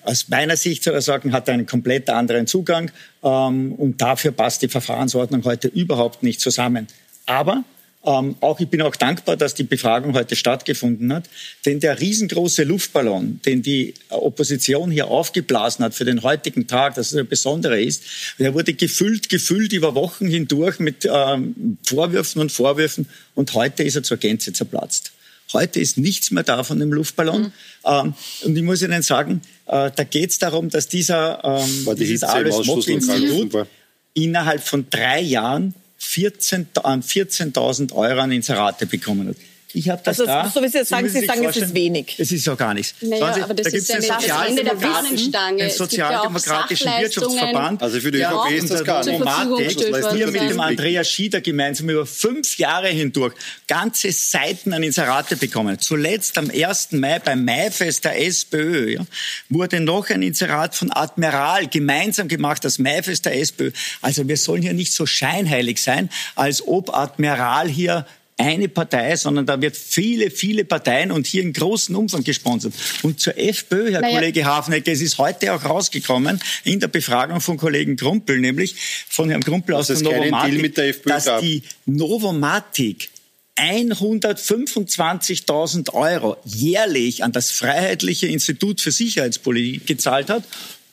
[0.04, 2.90] aus meiner Sicht er sagen, hat er einen komplett anderen Zugang.
[3.22, 6.88] Ähm, und dafür passt die Verfahrensordnung heute überhaupt nicht zusammen.
[7.24, 7.64] Aber
[8.04, 11.24] ähm, auch ich bin auch dankbar, dass die Befragung heute stattgefunden hat,
[11.64, 17.14] denn der riesengroße Luftballon, den die Opposition hier aufgeblasen hat für den heutigen Tag, das
[17.14, 18.02] ein besonderer ist,
[18.38, 23.94] der wurde gefüllt, gefüllt über Wochen hindurch mit ähm, Vorwürfen und Vorwürfen und heute ist
[23.94, 25.12] er zur Gänze zerplatzt.
[25.52, 27.42] Heute ist nichts mehr da von dem Luftballon.
[27.42, 27.52] Mhm.
[27.84, 32.04] Ähm, und ich muss Ihnen sagen, äh, da geht es darum, dass dieser ähm, die
[32.04, 33.66] dieses Alois Mock Institut
[34.14, 37.52] innerhalb von drei Jahren 14.000 14
[37.92, 39.36] Euro an Inserate bekommen hat.
[39.74, 40.50] Ich habe das also, da.
[40.50, 42.14] So wie Sie das sagen, Sie, Sie sagen, es ist wenig.
[42.18, 42.94] Es ist ja gar nichts.
[43.00, 47.82] Naja, Sie, aber das da ist ja den Sozialdemokratischen, den Sozialdemokratischen ja Wirtschaftsverband.
[47.82, 49.20] Also für die ÖVP ist das gar nicht.
[49.20, 53.34] Wir mit dem Andreas Schieder gemeinsam über fünf Jahre hindurch
[53.66, 55.78] ganze Seiten an Inserate bekommen.
[55.78, 56.92] Zuletzt am 1.
[56.92, 59.06] Mai beim Maifest der SPÖ ja,
[59.48, 63.72] wurde noch ein Inserat von Admiral gemeinsam gemacht, das Maifest der SPÖ.
[64.00, 68.06] Also wir sollen hier nicht so scheinheilig sein, als ob Admiral hier
[68.42, 72.72] eine Partei, sondern da wird viele, viele Parteien und hier in großen Umfang gesponsert.
[73.02, 74.18] Und zur FPÖ, Herr naja.
[74.18, 78.74] Kollege Hafnecker, es ist heute auch rausgekommen in der Befragung von Kollegen Krumpel, nämlich
[79.08, 81.40] von Herrn Krumpel aus der Novomatic, dass gab.
[81.40, 83.10] die Novomatic
[83.56, 90.44] 125.000 Euro jährlich an das Freiheitliche Institut für Sicherheitspolitik gezahlt hat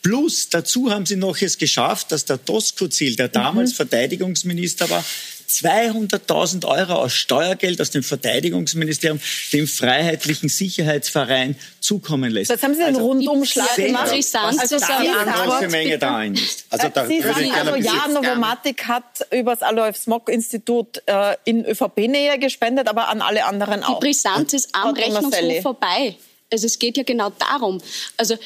[0.02, 3.76] Plus dazu haben sie noch es geschafft, dass der Doskozil, der damals mhm.
[3.76, 5.04] Verteidigungsminister war,
[5.50, 9.20] 200.000 Euro aus Steuergeld aus dem Verteidigungsministerium
[9.52, 12.52] dem Freiheitlichen Sicherheitsverein zukommen lässt.
[12.52, 14.12] Das haben Sie einen also, Rundumschlag gemacht.
[14.12, 16.66] Also da eine große Menge da ist.
[16.70, 21.66] Also, da Sie sagen also, ja, Novomatic hat über das Alois Smog Institut äh, in
[21.66, 24.00] ÖVP-Nähe gespendet, aber an alle anderen auch.
[24.00, 26.16] Die Brisanz ist am Rechnungshof vorbei.
[26.52, 27.82] Also es geht ja genau darum.
[28.18, 28.38] Also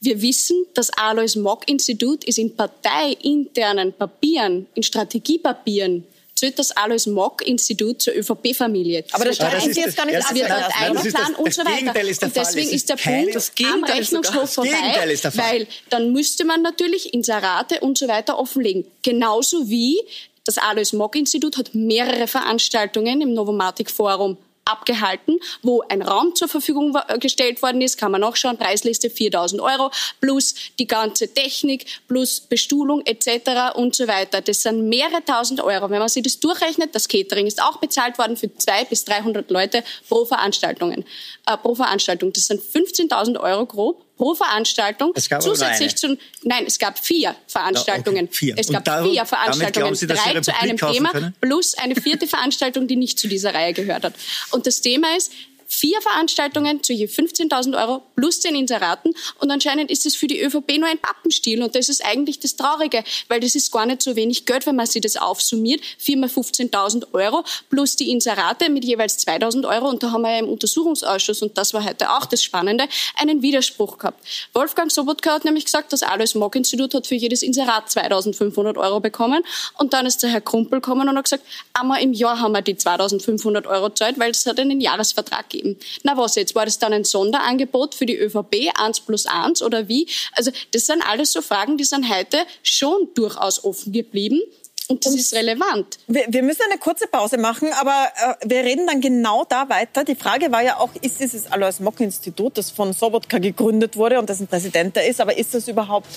[0.00, 6.04] wir wissen, das Alois Mock Institut ist in parteiinternen Papieren, in Strategiepapieren
[6.42, 9.04] zählt das Alois Mock Institut zur ÖVP-Familie.
[9.12, 10.34] Aber das streiten Sie jetzt gar nicht ab.
[10.34, 12.26] wird ein Plan und so weiter.
[12.26, 17.96] Und deswegen ist der Punkt am Rechnungshof vorbei, weil dann müsste man natürlich Inserate und
[17.96, 18.84] so weiter offenlegen.
[19.02, 20.00] Genauso wie
[20.44, 26.48] das Alois Mock Institut hat mehrere Veranstaltungen im Novomatic Forum abgehalten, wo ein Raum zur
[26.48, 32.40] Verfügung gestellt worden ist, kann man nachschauen, Preisliste 4000 Euro, plus die ganze Technik, plus
[32.40, 33.74] Bestuhlung etc.
[33.74, 34.40] und so weiter.
[34.40, 35.90] Das sind mehrere tausend Euro.
[35.90, 39.50] Wenn man sich das durchrechnet, das Catering ist auch bezahlt worden für zwei bis 300
[39.50, 41.04] Leute pro Veranstaltungen,
[41.46, 42.32] äh, pro Veranstaltung.
[42.32, 45.12] Das sind 15.000 Euro grob pro Veranstaltung.
[45.40, 48.26] Zusätzlich zu, nein, es gab vier Veranstaltungen.
[48.26, 48.54] Okay, vier.
[48.56, 51.34] Es gab darum, vier Veranstaltungen, Sie, drei zu einem Thema können?
[51.40, 54.14] plus eine vierte Veranstaltung, die nicht zu dieser Reihe gehört hat.
[54.50, 55.32] Und das Thema ist,
[55.72, 59.14] vier Veranstaltungen zu je 15.000 Euro plus den Inseraten.
[59.40, 61.62] Und anscheinend ist es für die ÖVP nur ein Pappenstiel.
[61.62, 64.76] Und das ist eigentlich das Traurige, weil das ist gar nicht so wenig Geld, wenn
[64.76, 69.88] man sich das aufsummiert, viermal 15.000 Euro plus die Inserate mit jeweils 2.000 Euro.
[69.88, 72.84] Und da haben wir ja im Untersuchungsausschuss und das war heute auch das Spannende,
[73.16, 74.22] einen Widerspruch gehabt.
[74.52, 79.00] Wolfgang Sobotka hat nämlich gesagt, das Alois Mock Institut hat für jedes Inserat 2.500 Euro
[79.00, 79.42] bekommen.
[79.78, 82.60] Und dann ist der Herr Krumpel gekommen und hat gesagt, einmal im Jahr haben wir
[82.60, 85.78] die 2.500 Euro Zeit, weil es hat einen Jahresvertrag gegeben geben.
[86.02, 86.54] Na was jetzt?
[86.54, 90.08] War das dann ein Sonderangebot für die ÖVP, eins plus eins oder wie?
[90.32, 94.40] Also das sind alles so Fragen, die sind heute schon durchaus offen geblieben.
[94.88, 95.98] Und das ist relevant.
[96.06, 100.04] Wir, wir, müssen eine kurze Pause machen, aber äh, wir reden dann genau da weiter.
[100.04, 104.18] Die Frage war ja auch, ist dieses Alois Mock Institut, das von Sobotka gegründet wurde
[104.18, 106.08] und dessen Präsident er ist, aber ist das überhaupt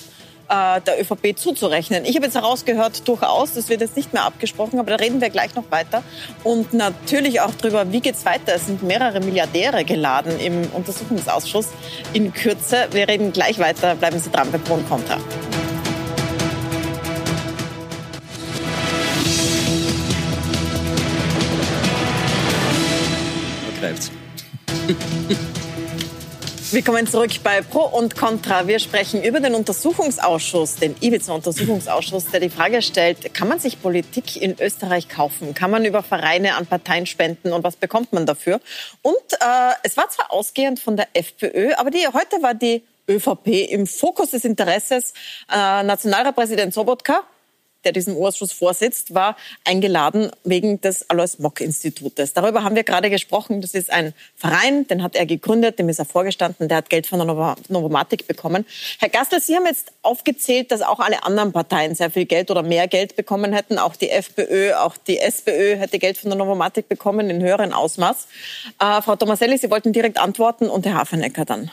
[0.49, 2.05] äh, der ÖVP zuzurechnen.
[2.05, 5.29] Ich habe jetzt herausgehört, durchaus, das wird jetzt nicht mehr abgesprochen, aber da reden wir
[5.29, 6.03] gleich noch weiter.
[6.43, 8.55] Und natürlich auch darüber, wie geht es weiter.
[8.55, 11.69] Es sind mehrere Milliardäre geladen im Untersuchungsausschuss
[12.13, 12.87] in Kürze.
[12.91, 13.95] Wir reden gleich weiter.
[13.95, 15.17] Bleiben Sie dran bei Pro und Contra.
[23.85, 24.11] greift's.
[26.71, 28.67] Willkommen zurück bei Pro und Contra.
[28.67, 34.41] Wir sprechen über den Untersuchungsausschuss, den Ibiza-Untersuchungsausschuss, der die Frage stellt, kann man sich Politik
[34.41, 35.53] in Österreich kaufen?
[35.53, 38.59] Kann man über Vereine an Parteien spenden und was bekommt man dafür?
[39.03, 43.47] Und äh, es war zwar ausgehend von der FPÖ, aber die, heute war die ÖVP
[43.69, 45.13] im Fokus des Interesses.
[45.51, 47.23] Äh, Nationalratspräsident Sobotka
[47.85, 52.33] der diesem Ausschuss vorsitzt, war eingeladen wegen des Alois Mock Institutes.
[52.33, 53.61] Darüber haben wir gerade gesprochen.
[53.61, 57.07] Das ist ein Verein, den hat er gegründet, dem ist er vorgestanden, der hat Geld
[57.07, 58.65] von der Novomatic bekommen.
[58.99, 62.63] Herr Gastel, Sie haben jetzt aufgezählt, dass auch alle anderen Parteien sehr viel Geld oder
[62.63, 63.77] mehr Geld bekommen hätten.
[63.77, 68.27] Auch die FPÖ, auch die SPÖ hätte Geld von der Novomatic bekommen in höherem Ausmaß.
[68.79, 71.71] Äh, Frau Tomaselli, Sie wollten direkt antworten und Herr Hafenecker dann.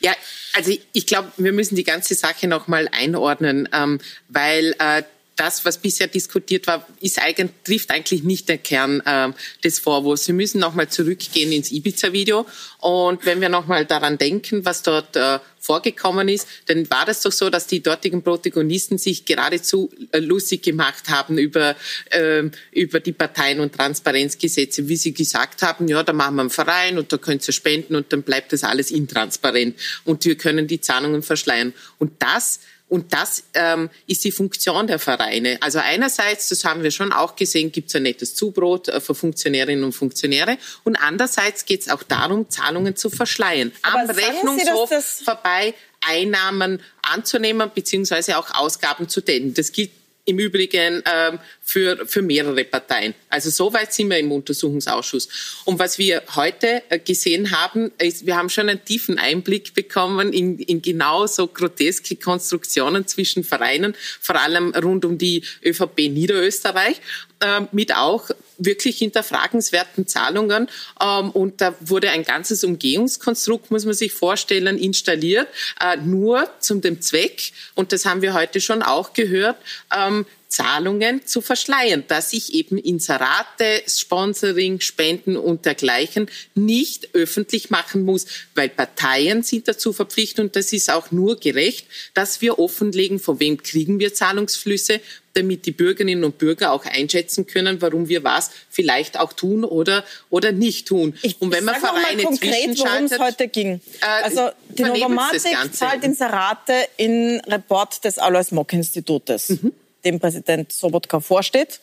[0.00, 0.12] Ja,
[0.54, 5.02] also ich glaube, wir müssen die ganze Sache noch mal einordnen, ähm, weil äh,
[5.40, 9.32] das, was bisher diskutiert war, ist eigentlich, trifft eigentlich nicht den Kern äh,
[9.64, 10.26] des Vorwurfs.
[10.26, 12.44] Wir müssen nochmal zurückgehen ins Ibiza-Video.
[12.78, 17.32] Und wenn wir nochmal daran denken, was dort äh, vorgekommen ist, dann war das doch
[17.32, 21.74] so, dass die dortigen Protagonisten sich geradezu äh, lustig gemacht haben über,
[22.10, 26.50] äh, über die Parteien- und Transparenzgesetze, wie sie gesagt haben, ja, da machen wir einen
[26.50, 30.66] Verein und da könnt ihr spenden und dann bleibt das alles intransparent und wir können
[30.66, 31.72] die Zahlungen verschleiern.
[31.98, 35.58] Und das und das ähm, ist die Funktion der Vereine.
[35.60, 39.14] Also einerseits, das haben wir schon auch gesehen, gibt es ein nettes Zubrot äh, für
[39.14, 40.58] Funktionärinnen und Funktionäre.
[40.82, 43.70] Und andererseits geht es auch darum, Zahlungen zu verschleiern.
[43.82, 44.90] Aber Am Rechnungshof
[45.24, 49.54] vorbei Einnahmen anzunehmen beziehungsweise auch Ausgaben zu decken.
[49.54, 49.92] Das gilt
[50.24, 51.38] im Übrigen ähm,
[51.70, 53.14] für, für mehrere Parteien.
[53.28, 55.28] Also so weit sind wir im Untersuchungsausschuss.
[55.64, 60.32] Und was wir heute äh, gesehen haben, ist, wir haben schon einen tiefen Einblick bekommen
[60.32, 67.00] in, in genau so groteske Konstruktionen zwischen Vereinen, vor allem rund um die ÖVP Niederösterreich,
[67.38, 70.66] äh, mit auch wirklich hinterfragenswerten Zahlungen.
[71.00, 75.46] Ähm, und da wurde ein ganzes Umgehungskonstrukt, muss man sich vorstellen, installiert,
[75.80, 79.56] äh, nur zum dem Zweck, und das haben wir heute schon auch gehört,
[79.96, 88.04] ähm, Zahlungen zu verschleiern, dass ich eben Inserate, Sponsoring, Spenden und dergleichen nicht öffentlich machen
[88.04, 93.20] muss, weil Parteien sind dazu verpflichtet und das ist auch nur gerecht, dass wir offenlegen,
[93.20, 95.00] von wem kriegen wir Zahlungsflüsse,
[95.34, 100.04] damit die Bürgerinnen und Bürger auch einschätzen können, warum wir was vielleicht auch tun oder,
[100.28, 101.16] oder nicht tun.
[101.22, 103.80] Ich, und wenn man Vereine konkret, worum es heute ging.
[104.00, 109.72] Äh, also die Novomatic zahlt Inserate in Report des Alois Mock Institutes, mhm.
[110.04, 111.80] Dem Präsident Sobotka vorsteht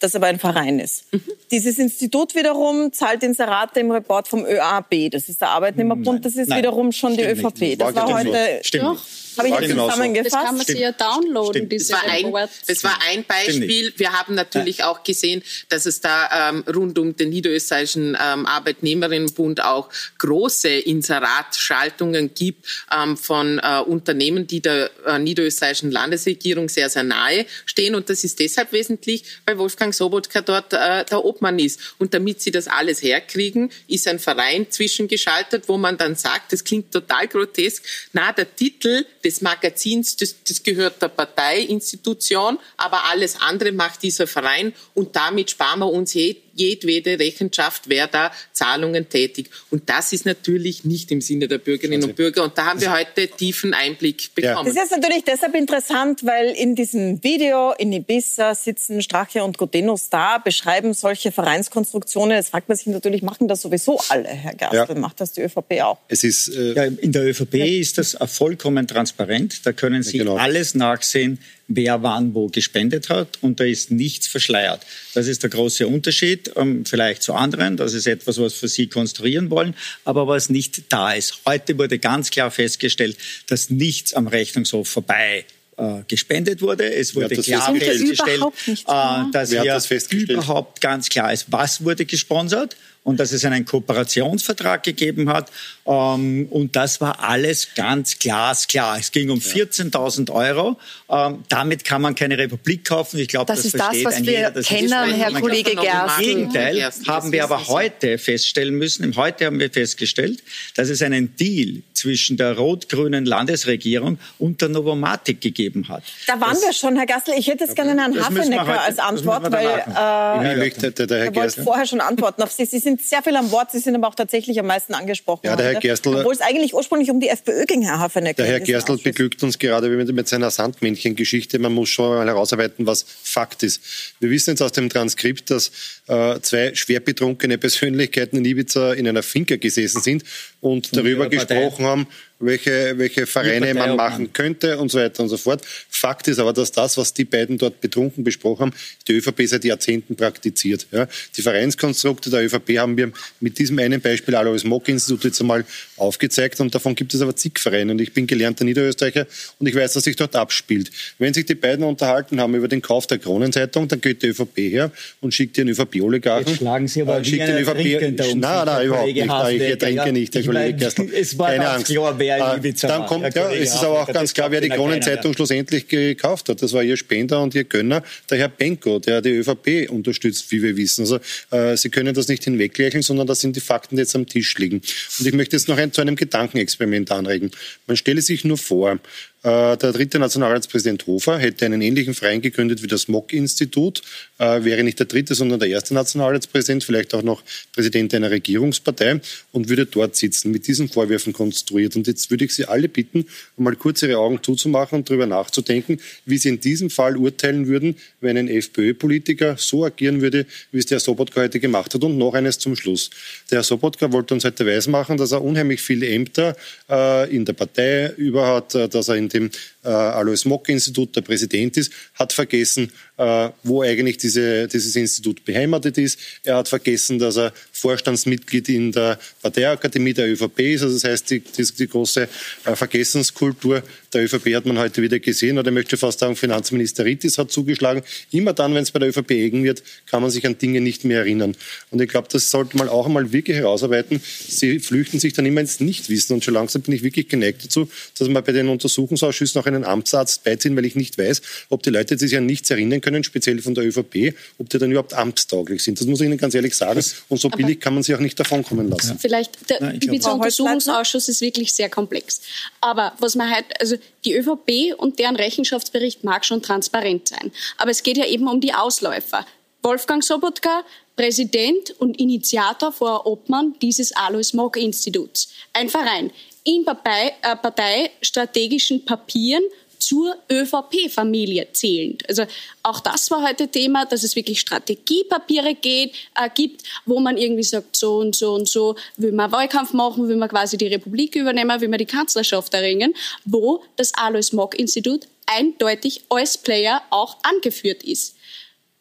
[0.00, 1.12] das aber ein Verein ist.
[1.12, 1.22] Mhm.
[1.50, 6.48] Dieses Institut wiederum zahlt Inserate im Report vom ÖAB, das ist der Arbeitnehmerbund, das ist
[6.48, 6.58] Nein.
[6.58, 7.60] wiederum schon Stimmt die ÖVP.
[7.60, 7.80] Nicht.
[7.80, 8.60] Das war, war heute.
[8.62, 8.98] Stimmt.
[9.36, 10.34] Habe ich jetzt zusammengefasst?
[10.34, 12.32] Das kann man sich ja downloaden, diese das war, ein,
[12.66, 13.92] das war ein Beispiel.
[13.96, 19.62] Wir haben natürlich auch gesehen, dass es da ähm, rund um den Niederösterreichischen ähm, Arbeitnehmerinnenbund
[19.62, 27.02] auch große Inseratschaltungen gibt ähm, von äh, Unternehmen, die der äh, niederösterreichischen Landesregierung sehr, sehr
[27.02, 27.94] nahe stehen.
[27.94, 31.94] Und das ist deshalb wesentlich, weil Wolfgang Sobotka dort äh, der Obmann ist.
[31.98, 36.64] Und damit sie das alles herkriegen, ist ein Verein zwischengeschaltet, wo man dann sagt, das
[36.64, 43.40] klingt total grotesk, na, der Titel des Magazins, das, das gehört der Parteiinstitution, aber alles
[43.40, 46.14] andere macht dieser Verein und damit sparen wir uns
[46.56, 49.50] jedwede Rechenschaft, wer da Zahlungen tätigt.
[49.70, 52.44] Und das ist natürlich nicht im Sinne der Bürgerinnen und Bürger.
[52.44, 54.72] Und da haben wir heute tiefen Einblick bekommen.
[54.74, 60.08] Das ist natürlich deshalb interessant, weil in diesem Video in Ibiza sitzen Strache und Godenus
[60.08, 62.36] da, beschreiben solche Vereinskonstruktionen.
[62.36, 64.94] Jetzt fragt man sich natürlich, machen das sowieso alle, Herr Gerstl?
[64.94, 64.98] Ja.
[64.98, 65.98] Macht das die ÖVP auch?
[66.08, 67.64] Es ist, äh ja, in der ÖVP ja.
[67.64, 69.66] ist das vollkommen transparent.
[69.66, 70.36] Da können Sie genau.
[70.36, 71.38] alles nachsehen,
[71.68, 74.86] wer wann wo gespendet hat und da ist nichts verschleiert.
[75.14, 77.76] Das ist der große Unterschied ähm, vielleicht zu anderen.
[77.76, 79.74] Das ist etwas, was für Sie konstruieren wollen,
[80.04, 81.40] aber was nicht da ist.
[81.44, 83.16] Heute wurde ganz klar festgestellt,
[83.48, 85.44] dass nichts am Rechnungshof vorbei
[85.76, 86.94] äh, gespendet wurde.
[86.94, 92.76] Es wurde klar festgestellt, äh, dass hier das überhaupt ganz klar ist, was wurde gesponsert
[93.06, 95.52] und dass es einen Kooperationsvertrag gegeben hat.
[95.86, 98.98] Ähm, und das war alles ganz glasklar.
[98.98, 100.76] Es ging um 14.000 Euro.
[101.08, 103.20] Ähm, damit kann man keine Republik kaufen.
[103.20, 106.18] Ich glaube, das, das ist das, was wir jeder, kennen, Herr Kollege Gerst.
[106.18, 110.42] Im Gegenteil haben wir aber heute feststellen müssen, heute haben wir festgestellt,
[110.74, 116.02] dass es einen Deal zwischen der rot-grünen Landesregierung und der Novomatic gegeben hat.
[116.26, 117.34] Da waren das, wir schon, Herr Gassel.
[117.38, 121.30] Ich hätte jetzt gerne Herrn Hafenecker als Antwort, weil äh, ich möchte, der, der Herr
[121.30, 121.62] Gerstl.
[121.62, 122.64] vorher schon antworten auf Sie.
[122.64, 125.46] Sie sind sehr viel am Wort, Sie sind aber auch tatsächlich am meisten angesprochen.
[125.46, 128.42] Ja, der Herr Gerstl, Obwohl es eigentlich ursprünglich um die FPÖ ging, Herr Hafenecker.
[128.42, 131.58] Der Herr Gerstl beglückt uns gerade mit, mit seiner Sandmännchen-Geschichte.
[131.58, 133.80] Man muss schon mal herausarbeiten, was Fakt ist.
[134.20, 135.70] Wir wissen jetzt aus dem Transkript, dass
[136.06, 140.24] äh, zwei schwer betrunkene Persönlichkeiten in Ibiza in einer Finca gesessen sind
[140.60, 142.06] und darüber gesprochen haben,
[142.38, 145.62] welche, welche Vereine man machen könnte und so weiter und so fort.
[145.88, 148.72] Fakt ist aber, dass das, was die beiden dort betrunken besprochen haben,
[149.08, 150.86] die ÖVP seit Jahrzehnten praktiziert.
[150.92, 151.08] Ja.
[151.36, 155.64] Die Vereinskonstrukte der ÖVP haben wir mit diesem einen Beispiel Alois Mock Institut jetzt einmal
[155.96, 159.26] aufgezeigt und davon gibt es aber zig Vereine und ich bin gelernter Niederösterreicher
[159.58, 160.90] und ich weiß, was sich dort abspielt.
[161.18, 164.58] Wenn sich die beiden unterhalten haben über den Kauf der Kronenzeitung, dann geht die ÖVP
[164.58, 166.54] her und schickt den ÖVP-Oligarchen.
[166.54, 168.36] Schlagen Sie aber äh, schickt den ÖVP.
[168.36, 169.26] Nein, nein, überhaupt nicht.
[169.26, 171.36] Nein, ich trinke nicht, der Kollege Gerstl.
[171.38, 171.90] Keine Angst.
[172.26, 175.32] Wer in Ibiza Dann kommt, ja, es ist aber auch ganz klar, wer die Kronenzeitung
[175.34, 176.62] schlussendlich gekauft hat.
[176.62, 180.62] Das war ihr Spender und ihr Gönner, der Herr Benko, der die ÖVP unterstützt, wie
[180.62, 181.02] wir wissen.
[181.02, 181.18] Also
[181.50, 184.56] äh, Sie können das nicht hinweglächeln, sondern das sind die Fakten, die jetzt am Tisch
[184.58, 184.82] liegen.
[185.18, 187.50] Und ich möchte jetzt noch ein, zu einem Gedankenexperiment anregen.
[187.86, 188.98] Man stelle sich nur vor,
[189.42, 194.02] der dritte Nationalratspräsident Hofer hätte einen ähnlichen Verein gegründet wie das Mock-Institut,
[194.38, 199.20] äh, wäre nicht der dritte, sondern der erste Nationalratspräsident, vielleicht auch noch Präsident einer Regierungspartei
[199.52, 201.96] und würde dort sitzen, mit diesen Vorwürfen konstruiert.
[201.96, 206.00] Und jetzt würde ich Sie alle bitten, mal kurz Ihre Augen zuzumachen und darüber nachzudenken,
[206.24, 210.86] wie Sie in diesem Fall urteilen würden, wenn ein FPÖ-Politiker so agieren würde, wie es
[210.86, 212.02] der Sobotka heute gemacht hat.
[212.02, 213.10] Und noch eines zum Schluss.
[213.50, 216.56] Der Herr Sobotka wollte uns heute weismachen, dass er unheimlich viele Ämter
[216.90, 219.50] äh, in der Partei über hat, dass er in dem
[219.86, 225.44] äh, Alois Mock Institut der Präsident ist, hat vergessen, äh, wo eigentlich diese, dieses Institut
[225.44, 226.18] beheimatet ist.
[226.44, 230.82] Er hat vergessen, dass er Vorstandsmitglied in der Parteiakademie der ÖVP ist.
[230.82, 232.28] Also das heißt, die, die, die große
[232.64, 235.58] äh, Vergessenskultur der ÖVP hat man heute wieder gesehen.
[235.58, 238.02] Oder ich möchte fast sagen, Finanzminister Rittis hat zugeschlagen.
[238.32, 241.04] Immer dann, wenn es bei der ÖVP eng wird, kann man sich an Dinge nicht
[241.04, 241.56] mehr erinnern.
[241.90, 244.20] Und ich glaube, das sollte man auch einmal wirklich herausarbeiten.
[244.48, 246.34] Sie flüchten sich dann immer ins Nichtwissen.
[246.34, 249.84] Und schon langsam bin ich wirklich geneigt dazu, dass man bei den Untersuchungsausschüssen auch einen
[249.84, 253.24] Amtsarzt beiziehen, weil ich nicht weiß, ob die Leute, die sich an nichts erinnern können,
[253.24, 256.00] speziell von der ÖVP, ob die dann überhaupt amtstauglich sind.
[256.00, 257.02] Das muss ich Ihnen ganz ehrlich sagen.
[257.28, 259.12] Und so billig kann man sich auch nicht davonkommen lassen.
[259.12, 259.16] Ja.
[259.18, 262.40] Vielleicht, der Ibiza-Untersuchungsausschuss ist wirklich sehr komplex.
[262.80, 267.52] Aber was man halt, also die ÖVP und deren Rechenschaftsbericht mag schon transparent sein.
[267.78, 269.46] Aber es geht ja eben um die Ausläufer.
[269.82, 270.82] Wolfgang Sobotka,
[271.16, 275.48] Präsident und Initiator vor Obmann dieses Alois Mock Instituts.
[275.72, 276.30] Ein Verein
[276.66, 279.62] in Partei, äh, parteistrategischen Papieren
[279.98, 282.28] zur ÖVP-Familie zählend.
[282.28, 282.44] Also
[282.82, 287.62] auch das war heute Thema, dass es wirklich Strategiepapiere geht, äh, gibt, wo man irgendwie
[287.62, 291.34] sagt, so und so und so will man Wahlkampf machen, will man quasi die Republik
[291.34, 298.02] übernehmen, will man die Kanzlerschaft erringen, wo das Alois Mock-Institut eindeutig als Player auch angeführt
[298.02, 298.36] ist.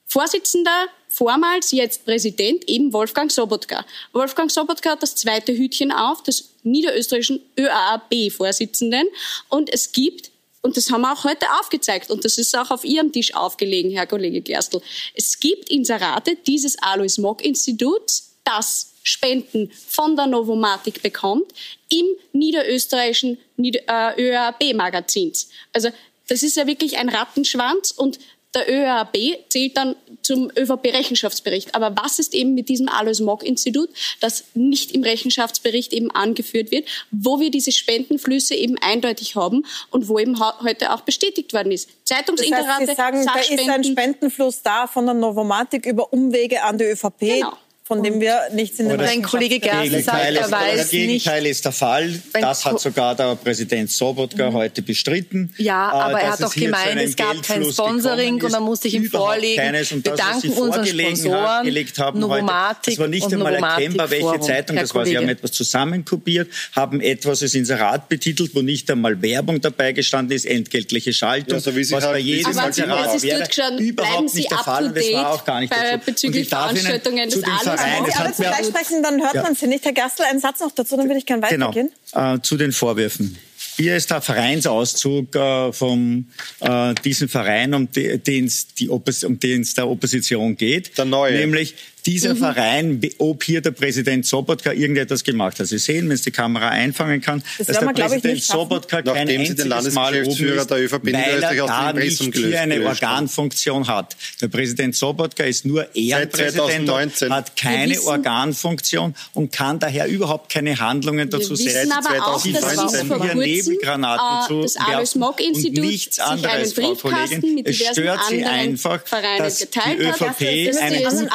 [0.05, 3.85] Vorsitzender, vormals jetzt Präsident, eben Wolfgang Sobotka.
[4.11, 9.07] Wolfgang Sobotka hat das zweite Hütchen auf, des niederösterreichischen ÖAAB-Vorsitzenden.
[9.47, 12.83] Und es gibt und das haben wir auch heute aufgezeigt und das ist auch auf
[12.83, 14.81] Ihrem Tisch aufgelegen, Herr Kollege Gerstl.
[15.13, 21.53] Es gibt Inserate dieses Alois Mock Instituts, das Spenden von der Novomatic bekommt,
[21.89, 25.49] im niederösterreichischen äh, ÖAB-Magazins.
[25.71, 25.89] Also
[26.27, 28.17] das ist ja wirklich ein Rattenschwanz und
[28.55, 29.15] der ÖAB
[29.49, 31.75] zählt dann zum ÖVP-Rechenschaftsbericht.
[31.75, 33.89] Aber was ist eben mit diesem Alois Mock-Institut,
[34.21, 40.07] das nicht im Rechenschaftsbericht eben angeführt wird, wo wir diese Spendenflüsse eben eindeutig haben und
[40.07, 41.89] wo eben heute auch bestätigt worden ist.
[42.05, 46.63] Zeitungsinterate, das heißt, Sie sagen, da ist ein Spendenfluss da von der Novomatic über Umwege
[46.63, 47.19] an die ÖVP.
[47.19, 47.57] Genau
[47.87, 51.65] von dem wir nichts in den Mein Kollege Gersten sagt, er weiß Das Gegenteil ist
[51.65, 52.19] der Fall.
[52.33, 54.55] Das hat sogar der Präsident Sobotka mhm.
[54.55, 55.53] heute bestritten.
[55.57, 58.95] Ja, äh, aber er hat auch gemeint, es gab kein Sponsoring und man muss sich
[58.95, 59.61] ihm vorlegen.
[59.61, 65.05] Wir danken unseren Sponsoren, haben Novomatic Das war nicht einmal erkennbar, welche Zeitung das war.
[65.05, 70.35] Sie haben etwas zusammenkopiert, haben etwas als Inserat betitelt, wo nicht einmal Werbung dabei gestanden
[70.35, 73.77] ist, entgeltliche Schaltung, ja, so was halt bei jedem Inserat wäre.
[73.77, 77.41] Überhaupt nicht der Fall und das war auch gar nicht bei, bezüglich Veranstaltungen des
[77.77, 78.03] Verein.
[78.03, 79.43] Wenn Sie alle zugleich sprechen, dann hört ja.
[79.43, 79.85] man Sie nicht.
[79.85, 81.67] Herr Gerstl, einen Satz noch dazu, dann würde ich gerne genau.
[81.67, 81.91] weitergehen.
[82.11, 83.37] Genau, äh, zu den Vorwürfen.
[83.77, 86.27] Hier ist der Vereinsauszug äh, von
[86.61, 90.97] äh, diesem Verein, um den es die der Opposition geht.
[90.97, 91.33] Der neue.
[91.33, 92.39] Nämlich dieser mhm.
[92.39, 95.67] Verein, ob hier der Präsident Sobotka irgendetwas gemacht hat.
[95.67, 99.41] Sie sehen, wenn es die Kamera einfangen kann, das dass der Präsident Sobotka kein Nachdem
[99.41, 104.15] einziges Mal oben ist, der ÖVP weil er da nicht hier eine Organfunktion hat.
[104.41, 106.89] Der Präsident Sobotka ist nur Ehrenpräsident,
[107.31, 111.91] hat keine Organfunktion und kann daher überhaupt keine Handlungen dazu setzen.
[111.91, 112.73] aber auch, dass
[113.07, 117.61] vor kurzem Nebengranaten äh, das Alois Mock Institut nichts anderes, Frau Kollegin.
[117.65, 119.01] Es stört Sie einfach,
[119.37, 121.29] dass die ÖVP einen guten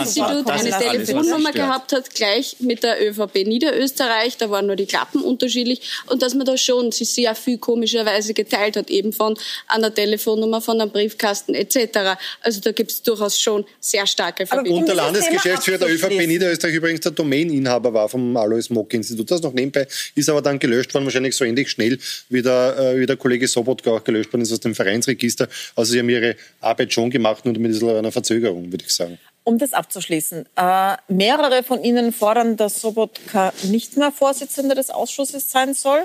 [0.00, 5.22] Institut eine Telefonnummer gehabt hat, gleich mit der ÖVP Niederösterreich, da waren nur die Klappen
[5.22, 9.36] unterschiedlich und dass man da schon sich sehr viel komischerweise geteilt hat, eben von
[9.66, 12.18] einer Telefonnummer, von einem Briefkasten etc.
[12.42, 14.82] Also da gibt es durchaus schon sehr starke Verbindungen.
[14.82, 19.30] Und der Landesgeschäftsführer der ÖVP Niederösterreich übrigens der Domaininhaber war vom Alois Mock Institut.
[19.30, 23.00] Das noch nebenbei ist aber dann gelöscht worden, wahrscheinlich so ähnlich schnell wie der, äh,
[23.00, 25.48] wie der Kollege Sobotka auch gelöscht worden ist aus dem Vereinsregister.
[25.74, 29.18] Also sie haben ihre Arbeit schon gemacht, nur mit einer Verzögerung, würde ich sagen.
[29.48, 35.50] Um das abzuschließen, äh, mehrere von Ihnen fordern, dass Sobotka nicht mehr Vorsitzender des Ausschusses
[35.50, 36.04] sein soll.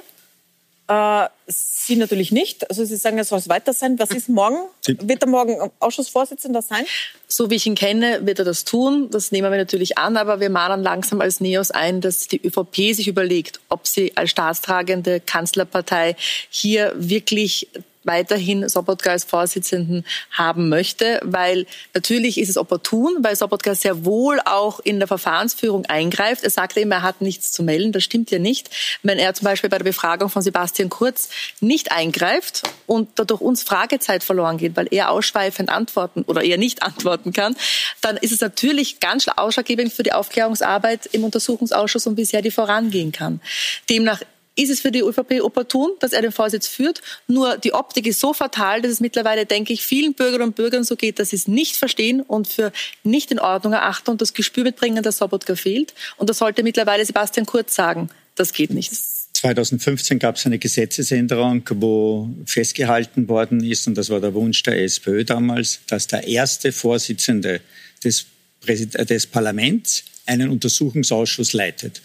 [0.87, 2.69] Äh, Sie natürlich nicht.
[2.69, 3.99] Also Sie sagen, er soll es weiter sein.
[3.99, 4.69] Was ist morgen?
[4.85, 6.85] Wird er morgen Ausschussvorsitzender sein?
[7.27, 9.09] So wie ich ihn kenne, wird er das tun.
[9.11, 10.15] Das nehmen wir natürlich an.
[10.15, 14.29] Aber wir mahnen langsam als NEOS ein, dass die ÖVP sich überlegt, ob sie als
[14.29, 16.15] staatstragende Kanzlerpartei
[16.49, 17.67] hier wirklich
[18.03, 24.39] weiterhin Sobotka als Vorsitzenden haben möchte, weil natürlich ist es opportun, weil Sobotka sehr wohl
[24.45, 26.43] auch in der Verfahrensführung eingreift.
[26.43, 27.91] Er sagte immer, er hat nichts zu melden.
[27.91, 28.69] Das stimmt ja nicht.
[29.03, 31.29] Wenn er zum Beispiel bei der Befragung von Sebastian Kurz
[31.61, 36.83] nicht eingreift und dadurch uns Fragezeit verloren geht, weil er ausschweifend antworten oder eher nicht
[36.83, 37.55] antworten kann,
[38.01, 43.11] dann ist es natürlich ganz ausschlaggebend für die Aufklärungsarbeit im Untersuchungsausschuss und bisher die vorangehen
[43.11, 43.41] kann.
[43.89, 44.21] Demnach
[44.55, 47.01] ist es für die ÖVP opportun, dass er den Vorsitz führt.
[47.27, 50.83] Nur die Optik ist so fatal, dass es mittlerweile, denke ich, vielen Bürgerinnen und Bürgern
[50.83, 52.71] so geht, dass sie es nicht verstehen und für
[53.03, 55.93] nicht in Ordnung erachten und das Gespür mitbringen, dass Sobotka fehlt.
[56.17, 58.91] Und da sollte mittlerweile Sebastian Kurz sagen, das geht nicht.
[59.33, 64.81] 2015 gab es eine Gesetzesänderung, wo festgehalten worden ist, und das war der Wunsch der
[64.81, 67.59] SPÖ damals, dass der erste Vorsitzende
[68.03, 68.25] des,
[68.65, 72.01] des Parlaments einen Untersuchungsausschuss leitet.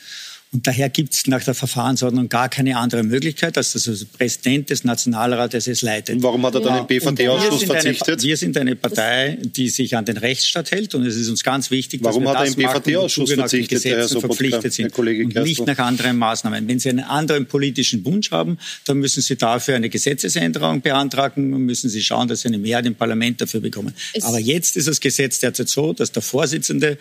[0.50, 4.70] Und daher gibt es nach der Verfahrensordnung gar keine andere Möglichkeit, als dass der Präsident
[4.70, 6.16] des Nationalrates es leitet.
[6.16, 6.80] Und warum hat er dann ja.
[6.80, 8.08] im BVD-Ausschuss verzichtet?
[8.08, 11.44] Eine, wir sind eine Partei, die sich an den Rechtsstaat hält und es ist uns
[11.44, 14.98] ganz wichtig, warum dass wir hat das er im BVD-Ausschuss verzichtet, Gesetzen so verpflichtet sind
[14.98, 16.66] und nicht nach anderen Maßnahmen.
[16.66, 21.66] Wenn Sie einen anderen politischen Wunsch haben, dann müssen Sie dafür eine Gesetzesänderung beantragen und
[21.66, 23.92] müssen Sie schauen, dass Sie eine Mehrheit im Parlament dafür bekommen.
[24.14, 26.96] Es Aber jetzt ist das Gesetz derzeit so, dass der Vorsitzende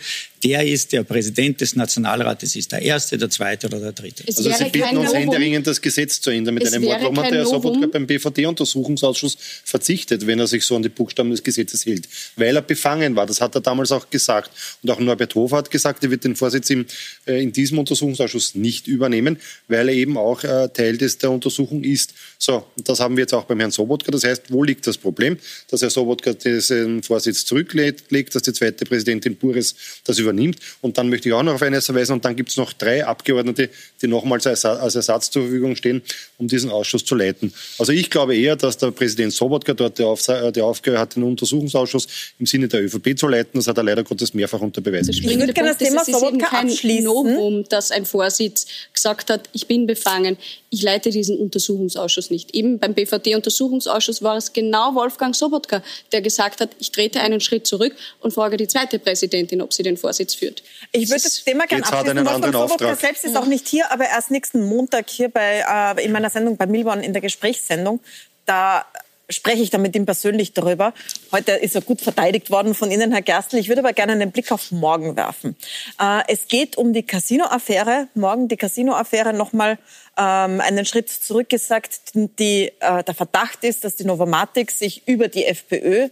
[0.48, 4.24] der ist, der Präsident des Nationalrates ist, der erste, der zweite oder der dritte.
[4.26, 7.02] Es also Sie bitten uns händeringend, das Gesetz zu ändern mit es einem Wort.
[7.02, 11.32] Warum hat der Herr Sobotka beim BVD-Untersuchungsausschuss verzichtet, wenn er sich so an die Buchstaben
[11.32, 12.08] des Gesetzes hält?
[12.36, 13.26] Weil er befangen war.
[13.26, 14.52] Das hat er damals auch gesagt.
[14.84, 16.86] Und auch Norbert Hofer hat gesagt, er wird den Vorsitz im,
[17.26, 19.38] äh, in diesem Untersuchungsausschuss nicht übernehmen,
[19.68, 22.14] weil er eben auch äh, Teil des, der Untersuchung ist.
[22.40, 24.12] So, das haben wir jetzt auch beim Herrn Sobotka.
[24.12, 25.38] Das heißt, wo liegt das Problem?
[25.70, 29.76] Dass Herr Sobotka diesen Vorsitz zurücklegt, dass die zweite Präsidentin Pures
[30.06, 30.60] das übernimmt.
[30.82, 32.14] Und dann möchte ich auch noch auf eines verweisen.
[32.14, 33.70] Und dann gibt es noch drei Abgeordnete,
[34.02, 36.02] die nochmals als Ersatz zur Verfügung stehen,
[36.38, 37.54] um diesen Ausschuss zu leiten.
[37.80, 42.08] Also ich glaube eher, dass der Präsident Sobotka dort die, Aufgabe hat, den Untersuchungsausschuss
[42.40, 43.54] im Sinne der ÖVP zu leiten.
[43.56, 45.32] Das hat er leider Gottes mehrfach unter Beweis gestellt.
[45.32, 47.04] Ich würde gerne das Thema Sobotka abschließen.
[47.04, 50.38] Novum, dass ein Vorsitz gesagt hat, ich bin befangen,
[50.70, 52.54] ich leite diesen Untersuchungsausschuss nicht.
[52.54, 57.68] Eben beim BVD-Untersuchungsausschuss war es genau Wolfgang Sobotka, der gesagt hat, ich trete einen Schritt
[57.68, 60.64] zurück und frage die zweite Präsidentin, ob sie den Vorsitz führt.
[60.92, 62.26] Ich würde das Thema gerne abschließen.
[62.26, 65.64] Wolfgang Sobotka selbst ist auch nicht hier, aber erst nächsten Montag hier bei,
[65.98, 68.00] äh, in meiner Sendung bei Milborn in der Gesprächssendung.
[68.46, 68.86] Da
[69.30, 70.94] spreche ich dann mit ihm persönlich darüber.
[71.32, 73.58] Heute ist er gut verteidigt worden von Ihnen, Herr Gerstl.
[73.58, 75.56] Ich würde aber gerne einen Blick auf morgen werfen.
[76.00, 78.08] Äh, es geht um die Casino-Affäre.
[78.14, 79.78] Morgen die Casino-Affäre nochmal
[80.18, 82.12] ähm, einen Schritt zurückgesagt.
[82.14, 86.10] Die, äh, der Verdacht ist, dass die Novomatic sich über die FPÖ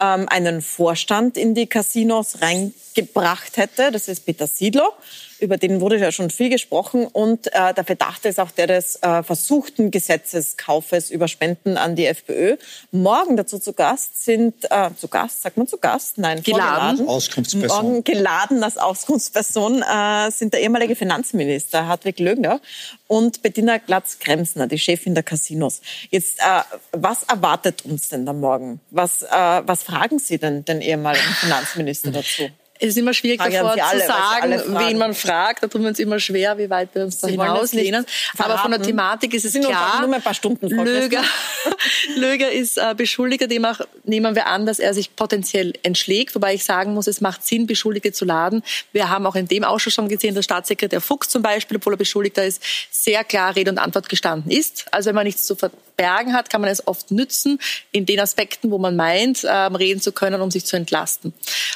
[0.00, 3.90] ähm, einen Vorstand in die Casinos reingebracht hätte.
[3.90, 4.92] Das ist Peter Siedler
[5.40, 7.06] über den wurde ja schon viel gesprochen.
[7.06, 12.06] Und äh, der Verdacht ist auch der des äh, versuchten Gesetzeskaufes über Spenden an die
[12.06, 12.56] FPÖ.
[12.90, 16.18] Morgen dazu zu Gast sind, äh, zu Gast, sagt man zu Gast?
[16.18, 17.08] Nein, geladen.
[17.08, 17.84] Auskunftsperson.
[17.84, 22.60] Morgen geladen als Auskunftsperson äh, sind der ehemalige Finanzminister Hartwig Lögner
[23.06, 25.80] und Bettina Glatz-Kremsner, die Chefin der Casinos.
[26.10, 28.80] Jetzt, äh, was erwartet uns denn da morgen?
[28.90, 32.50] Was, äh, was fragen Sie denn den ehemaligen Finanzminister dazu?
[32.80, 35.64] Es ist immer schwierig Frage davor alle, zu sagen, wen man fragt.
[35.64, 38.06] Da tun wir uns immer schwer, wie weit wir uns da hinauslehnen.
[38.36, 40.06] Aber von der Thematik ist es sind klar.
[40.06, 41.22] Nur ein paar Stunden Löger,
[42.16, 43.48] Löger ist äh, Beschuldiger.
[43.48, 46.36] Demnach nehmen wir an, dass er sich potenziell entschlägt.
[46.36, 48.62] Wobei ich sagen muss, es macht Sinn, Beschuldigte zu laden.
[48.92, 51.98] Wir haben auch in dem Ausschuss schon gesehen, dass Staatssekretär Fuchs zum Beispiel, obwohl er
[51.98, 52.62] Beschuldigter ist,
[52.92, 54.86] sehr klar Rede und Antwort gestanden ist.
[54.92, 55.56] Also wenn man nichts zu
[55.98, 57.58] verbergen hat, kann man es oft nützen
[57.92, 61.32] in den Aspekten, wo man meint, ähm, reden zu können, um sich zu entlasten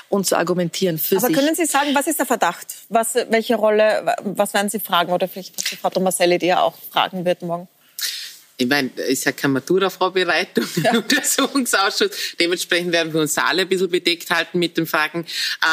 [0.09, 1.37] und zu argumentieren für Aber sich.
[1.37, 2.67] können Sie sagen, was ist der Verdacht?
[2.89, 5.13] Was, welche Rolle, was werden Sie fragen?
[5.13, 7.69] Oder vielleicht was Frau Tomaselli, die ja auch fragen wird morgen?
[8.63, 10.93] Ich meine, es ist ja keine Matura-Vorbereitung ja.
[10.97, 12.11] Untersuchungsausschuss.
[12.39, 15.27] Dementsprechend werden wir uns alle ein bisschen bedeckt halten mit den Fragen.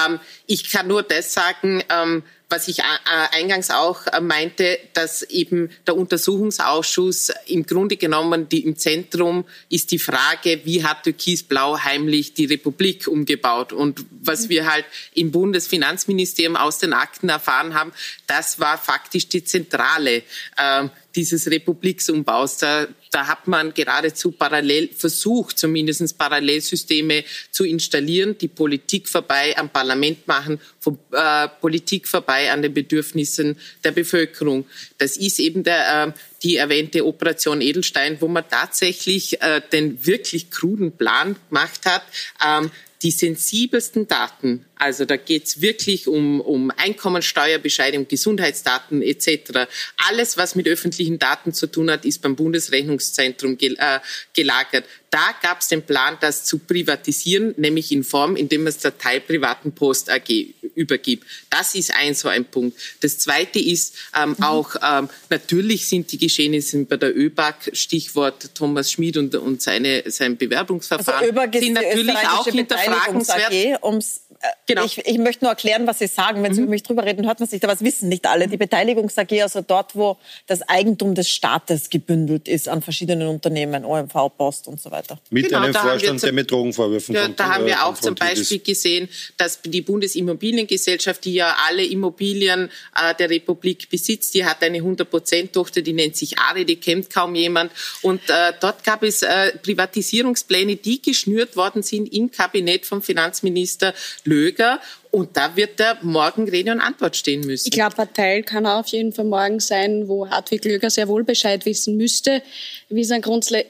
[0.07, 2.83] Ähm, ich kann nur das sagen, ähm, was ich äh,
[3.31, 9.91] eingangs auch äh, meinte, dass eben der Untersuchungsausschuss im Grunde genommen die, im Zentrum ist
[9.91, 13.71] die Frage, wie hat Türkis-Blau heimlich die Republik umgebaut?
[13.71, 14.49] Und was mhm.
[14.49, 17.91] wir halt im Bundesfinanzministerium aus den Akten erfahren haben,
[18.25, 20.23] das war faktisch die Zentrale.
[20.57, 22.57] Äh, dieses Republiksumbaus.
[22.57, 29.69] Da, da hat man geradezu parallel versucht, zumindest Parallelsysteme zu installieren, die Politik vorbei am
[29.69, 34.65] Parlament machen, von, äh, Politik vorbei an den Bedürfnissen der Bevölkerung.
[34.97, 36.11] Das ist eben der, äh,
[36.43, 42.03] die erwähnte Operation Edelstein, wo man tatsächlich äh, den wirklich kruden Plan gemacht hat,
[42.45, 49.67] ähm, die sensibelsten Daten, also da geht's wirklich um, um Einkommensteuerbescheide, um Gesundheitsdaten etc.
[50.07, 53.99] Alles, was mit öffentlichen Daten zu tun hat, ist beim Bundesrechnungszentrum gel äh,
[54.33, 54.85] gelagert.
[55.09, 59.73] Da gab's den Plan, das zu privatisieren, nämlich in Form, indem man es der Teilprivaten
[59.73, 60.29] Post AG
[60.75, 61.25] übergibt.
[61.49, 62.79] Das ist ein so ein Punkt.
[63.01, 64.43] Das Zweite ist ähm, mhm.
[64.43, 70.03] auch, ähm, natürlich sind die Geschehnisse bei der ÖBAG, Stichwort Thomas Schmid und, und seine,
[70.05, 73.51] sein Bewerbungsverfahren, also sind natürlich auch hinterfragenswert.
[73.51, 74.21] AG, ums
[74.67, 74.85] Genau.
[74.85, 76.43] Ich, ich, möchte nur erklären, was Sie sagen.
[76.43, 76.67] Wenn Sie mhm.
[76.67, 78.47] über mich drüber reden, hört man sich da was wissen nicht alle.
[78.47, 80.17] Die Beteiligungs AG, also dort, wo
[80.47, 85.19] das Eigentum des Staates gebündelt ist an verschiedenen Unternehmen, OMV, Post und so weiter.
[85.29, 88.57] Mit genau, einem Vorstand, der mit Drogenvorwürfen ja, Da haben wir äh, auch zum Beispiel
[88.57, 88.65] ist.
[88.65, 94.79] gesehen, dass die Bundesimmobiliengesellschaft, die ja alle Immobilien äh, der Republik besitzt, die hat eine
[94.79, 97.71] 100-Prozent-Tochter, die nennt sich Ari, die kennt kaum jemand.
[98.03, 103.93] Und äh, dort gab es äh, Privatisierungspläne, die geschnürt worden sind im Kabinett vom Finanzminister
[104.29, 104.79] Löger.
[105.11, 107.67] Und da wird der morgen Rede und Antwort stehen müssen.
[107.67, 111.23] Ich glaube, ein Teil kann auf jeden Fall morgen sein, wo Hartwig Löger sehr wohl
[111.23, 112.43] Bescheid wissen müsste.
[112.89, 113.25] Wie sind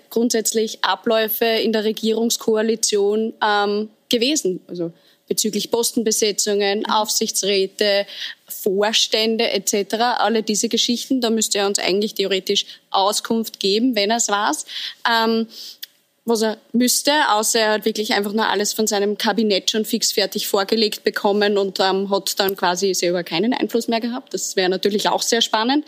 [0.09, 4.59] grundsätzlich Abläufe in der Regierungskoalition ähm, gewesen?
[4.67, 4.91] Also
[5.29, 8.05] bezüglich Postenbesetzungen, Aufsichtsräte,
[8.47, 9.95] Vorstände etc.
[10.17, 14.65] Alle diese Geschichten, da müsste er uns eigentlich theoretisch Auskunft geben, wenn er es weiß.
[15.09, 15.47] Ähm,
[16.29, 20.47] was er müsste, außer er hat wirklich einfach nur alles von seinem Kabinett schon fixfertig
[20.47, 24.33] vorgelegt bekommen und ähm, hat dann quasi selber keinen Einfluss mehr gehabt.
[24.33, 25.85] Das wäre natürlich auch sehr spannend.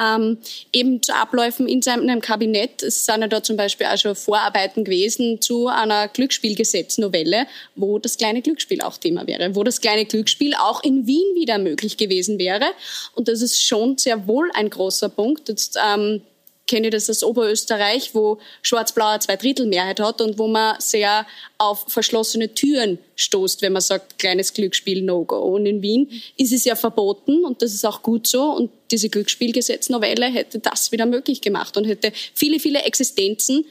[0.00, 0.38] Ähm,
[0.72, 2.82] eben zu Abläufen in seinem Kabinett.
[2.82, 8.18] Es sind ja da zum Beispiel auch schon Vorarbeiten gewesen zu einer Glücksspielgesetznovelle, wo das
[8.18, 12.38] kleine Glücksspiel auch Thema wäre, wo das kleine Glücksspiel auch in Wien wieder möglich gewesen
[12.38, 12.66] wäre.
[13.14, 15.48] Und das ist schon sehr wohl ein großer Punkt.
[15.48, 16.22] Jetzt, ähm,
[16.68, 21.86] kenne ich das aus Oberösterreich, wo Schwarz-Blau eine Zweidrittelmehrheit hat und wo man sehr auf
[21.88, 25.38] verschlossene Türen stoßt, wenn man sagt, kleines Glücksspiel No-Go.
[25.38, 28.44] Und in Wien ist es ja verboten und das ist auch gut so.
[28.44, 33.64] Und diese Glücksspielgesetznovelle hätte das wieder möglich gemacht und hätte viele, viele Existenzen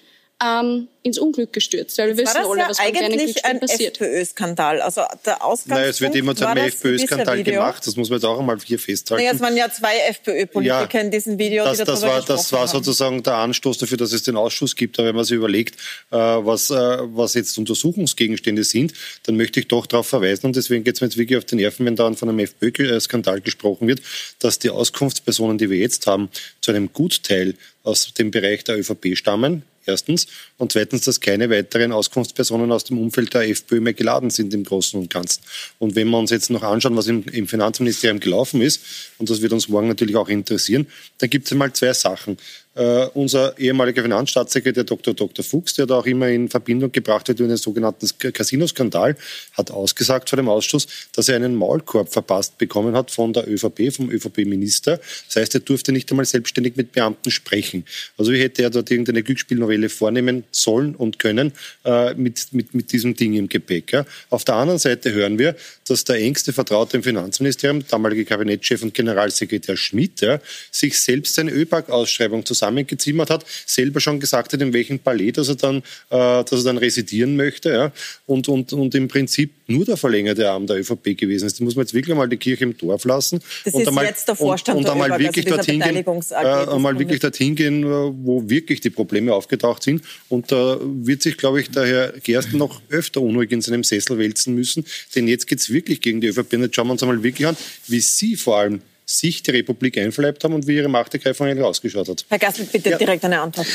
[0.44, 1.98] ähm, ins Unglück gestürzt.
[1.98, 4.00] Weil wir wissen alle, ja was bei eigentlich ein passiert.
[4.00, 4.82] FPÖ-Skandal.
[4.82, 7.88] Also der Ausgangspunkt Naja, es wird immer zu einem FPÖ-Skandal gemacht.
[7.88, 9.24] Das muss man jetzt auch einmal hier festhalten.
[9.24, 12.52] Naja, es waren ja zwei FPÖ-Politiker ja, in diesem Video, das, die das war, Das
[12.52, 15.00] war sozusagen der Anstoß dafür, dass es den Ausschuss gibt.
[15.00, 15.76] Aber wenn man sich überlegt,
[16.12, 20.84] äh, was, äh, was jetzt Untersuchungsgegenstände sind, dann möchte ich doch darauf verweisen, und deswegen
[20.84, 24.02] geht es mir jetzt wirklich auf die Nerven, wenn da von einem FPÖ-Skandal gesprochen wird,
[24.40, 26.30] dass die Auskunftspersonen, die wir jetzt haben,
[26.62, 30.28] zu einem Gutteil aus dem Bereich der ÖVP stammen erstens.
[30.58, 34.64] Und zweitens, dass keine weiteren Auskunftspersonen aus dem Umfeld der FPÖ mehr geladen sind im
[34.64, 35.42] Großen und Ganzen.
[35.80, 38.82] Und wenn wir uns jetzt noch anschauen, was im, im Finanzministerium gelaufen ist,
[39.18, 40.88] und das wird uns morgen natürlich auch interessieren,
[41.20, 42.38] dann gibt es einmal zwei Sachen.
[42.80, 45.16] Uh, unser ehemaliger Finanzstaatssekretär Dr.
[45.16, 45.44] Dr.
[45.44, 49.16] Fuchs, der da auch immer in Verbindung gebracht wird mit dem sogenannten Casino-Skandal,
[49.54, 53.92] hat ausgesagt vor dem Ausschuss, dass er einen Maulkorb verpasst bekommen hat von der ÖVP,
[53.92, 55.00] vom ÖVP-Minister.
[55.26, 57.84] Das heißt, er durfte nicht einmal selbstständig mit Beamten sprechen.
[58.16, 61.54] Also wie hätte er dort irgendeine Glücksspielnovelle vornehmen sollen und können
[61.84, 63.92] uh, mit, mit, mit diesem Ding im Gepäck.
[63.92, 64.06] Ja.
[64.30, 65.56] Auf der anderen Seite hören wir,
[65.88, 71.50] dass der engste Vertraute im Finanzministerium, damalige Kabinettschef und Generalsekretär Schmidt, ja, sich selbst seine
[71.50, 75.82] ÖBAG-Ausschreibung zusammen zusammengezimmert hat, selber schon gesagt hat, in welchem Palais dass er dann, äh,
[76.10, 77.70] dass er dann residieren möchte.
[77.70, 77.92] Ja?
[78.26, 81.60] Und, und, und im Prinzip nur der verlängerte Arm der ÖVP gewesen ist.
[81.60, 83.42] Da muss man jetzt wirklich mal die Kirche im Dorf lassen.
[83.66, 86.36] Das und ist einmal, jetzt der Vorstand und, und einmal also wirklich dorthin gehen, äh,
[86.36, 90.04] einmal wirklich dorthin gehen, wo wirklich die Probleme aufgetaucht sind.
[90.30, 94.18] Und da wird sich, glaube ich, der Herr Gersten noch öfter unruhig in seinem Sessel
[94.18, 94.86] wälzen müssen.
[95.16, 96.54] Denn jetzt geht es wirklich gegen die ÖVP.
[96.54, 97.58] Und jetzt schauen wir uns einmal wirklich an,
[97.88, 102.10] wie Sie vor allem sich die Republik einverleibt haben und wie ihre Machtergreifung eigentlich ausgeschaut
[102.10, 102.26] hat.
[102.30, 102.98] Herr Gassel, bitte ja.
[102.98, 103.68] direkt eine Antwort.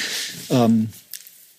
[0.50, 0.88] Ähm,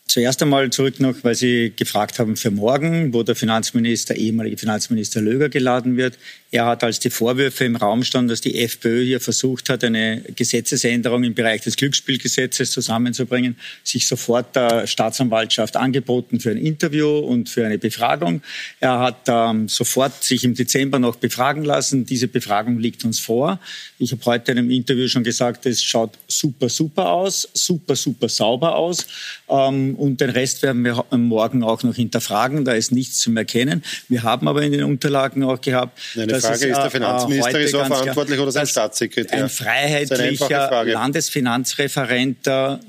[0.07, 5.21] zuerst einmal zurück noch, weil Sie gefragt haben für morgen, wo der Finanzminister, ehemalige Finanzminister
[5.21, 6.19] Löger geladen wird.
[6.51, 10.21] Er hat, als die Vorwürfe im Raum standen, dass die FPÖ hier versucht hat, eine
[10.35, 17.49] Gesetzesänderung im Bereich des Glücksspielgesetzes zusammenzubringen, sich sofort der Staatsanwaltschaft angeboten für ein Interview und
[17.49, 18.43] für eine Befragung.
[18.79, 22.05] Er hat ähm, sofort sich im Dezember noch befragen lassen.
[22.05, 23.59] Diese Befragung liegt uns vor.
[23.97, 28.29] Ich habe heute in einem Interview schon gesagt, es schaut super, super aus, super, super
[28.29, 29.07] sauber aus.
[29.49, 32.65] Ähm, und den Rest werden wir morgen auch noch hinterfragen.
[32.65, 33.83] Da ist nichts zu erkennen.
[34.09, 37.87] Wir haben aber in den Unterlagen auch gehabt, dass Frage ist, der Finanzminister ist auch
[37.87, 39.43] verantwortlich oder sein Staatssekretär?
[39.43, 42.37] Ein freiheitlicher Landesfinanzreferent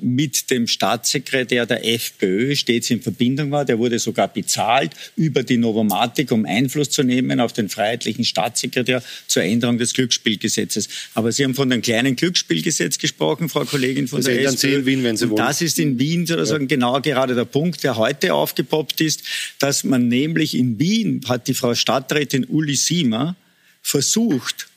[0.00, 3.64] mit dem Staatssekretär der FPÖ stets in Verbindung war.
[3.64, 9.02] Der wurde sogar bezahlt über die Novomatik, um Einfluss zu nehmen auf den freiheitlichen Staatssekretär
[9.26, 10.88] zur Änderung des Glücksspielgesetzes.
[11.14, 14.56] Aber Sie haben von dem kleinen Glücksspielgesetz gesprochen, Frau Kollegin von das der SPÖ.
[14.56, 15.36] Sie in Wien, wenn Sie wollen.
[15.36, 16.68] Das ist in Wien sozusagen ja.
[16.68, 19.22] genau gerade der Punkt, der heute aufgepoppt ist,
[19.58, 23.36] dass man nämlich in Wien hat die Frau Stadträtin Uli Siemer
[23.82, 24.68] versucht,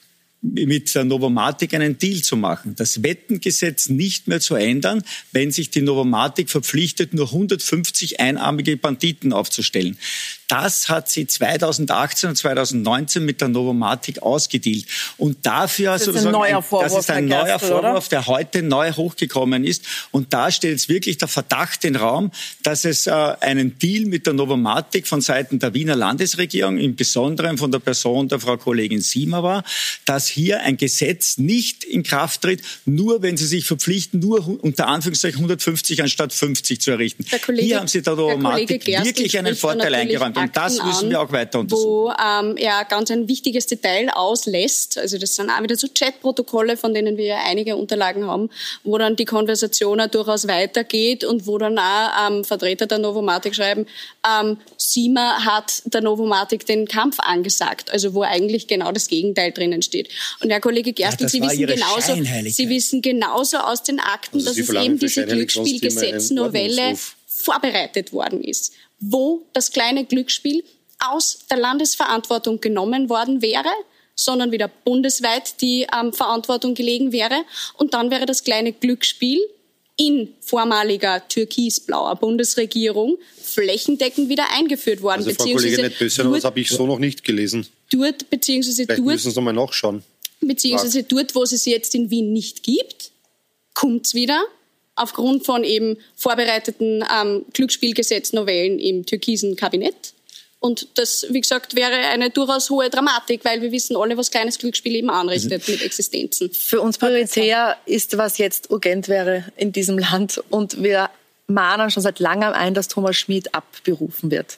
[0.42, 5.72] mit der Novomatic einen Deal zu machen, das Wettengesetz nicht mehr zu ändern, wenn sich
[5.72, 9.98] die Novomatic verpflichtet, nur 150 einarmige Banditen aufzustellen.
[10.48, 14.86] Das hat sie 2018 und 2019 mit der Novomatic ausgedealt.
[15.18, 18.10] Und dafür das ist ein neuer Vorwurf, das ist ein neuer Gerstl, Vorwurf, oder?
[18.10, 19.84] der heute neu hochgekommen ist.
[20.12, 22.32] Und da stellt es wirklich der Verdacht in den Raum,
[22.64, 27.58] dass es äh, einen Deal mit der Novomatic von Seiten der Wiener Landesregierung, im Besonderen
[27.58, 29.64] von der Person der Frau Kollegin Siemer war,
[30.06, 34.88] dass hier ein Gesetz nicht in Kraft tritt, nur wenn sie sich verpflichten, nur unter
[34.88, 37.26] Anführungszeichen 150 anstatt 50 zu errichten.
[37.46, 40.37] Kollege, hier haben sie der Novomatic wirklich einen Vorteil eingeräumt.
[40.40, 41.88] Und das müssen wir auch weiter untersuchen.
[41.88, 44.98] Wo ähm, er ganz ein wichtiges Detail auslässt.
[44.98, 48.50] Also das sind auch wieder so Chatprotokolle, von denen wir ja einige Unterlagen haben,
[48.84, 53.56] wo dann die Konversation auch durchaus weitergeht und wo dann auch ähm, Vertreter der Novomatic
[53.56, 53.86] schreiben,
[54.28, 57.92] ähm, Sima hat der Novomatic den Kampf angesagt.
[57.92, 60.10] Also wo eigentlich genau das Gegenteil drinnen steht.
[60.42, 62.14] Und Herr Kollege Gerstl, ja, Sie wissen genauso,
[62.50, 66.96] Sie wissen genauso aus den Akten, also dass es eben diese Glücksspielgesetznovelle
[67.38, 70.64] vorbereitet worden ist wo das kleine Glücksspiel
[71.00, 73.70] aus der Landesverantwortung genommen worden wäre,
[74.16, 77.44] sondern wieder bundesweit die ähm, Verantwortung gelegen wäre.
[77.76, 79.40] Und dann wäre das kleine Glücksspiel
[79.96, 85.26] in vormaliger türkisblauer Bundesregierung flächendeckend wieder eingeführt worden.
[85.26, 87.68] Also Frau Kollegin Nettbösser, das habe ich so noch nicht gelesen.
[87.92, 90.04] Dort, beziehungsweise Vielleicht dort, müssen Sie nochmal nachschauen.
[90.40, 93.12] Beziehungsweise dort, wo es es jetzt in Wien nicht gibt,
[93.74, 94.46] kommt es wieder
[94.98, 100.14] aufgrund von eben vorbereiteten ähm, Glücksspielgesetznovellen im türkisen Kabinett.
[100.60, 104.58] Und das, wie gesagt, wäre eine durchaus hohe Dramatik, weil wir wissen alle, was kleines
[104.58, 105.76] Glücksspiel eben anrichtet mhm.
[105.76, 106.52] mit Existenzen.
[106.52, 110.42] Für uns prioritär ist, was jetzt urgent wäre in diesem Land.
[110.50, 111.10] Und wir
[111.48, 114.58] mahnen schon seit langem ein, dass Thomas Schmid abberufen wird.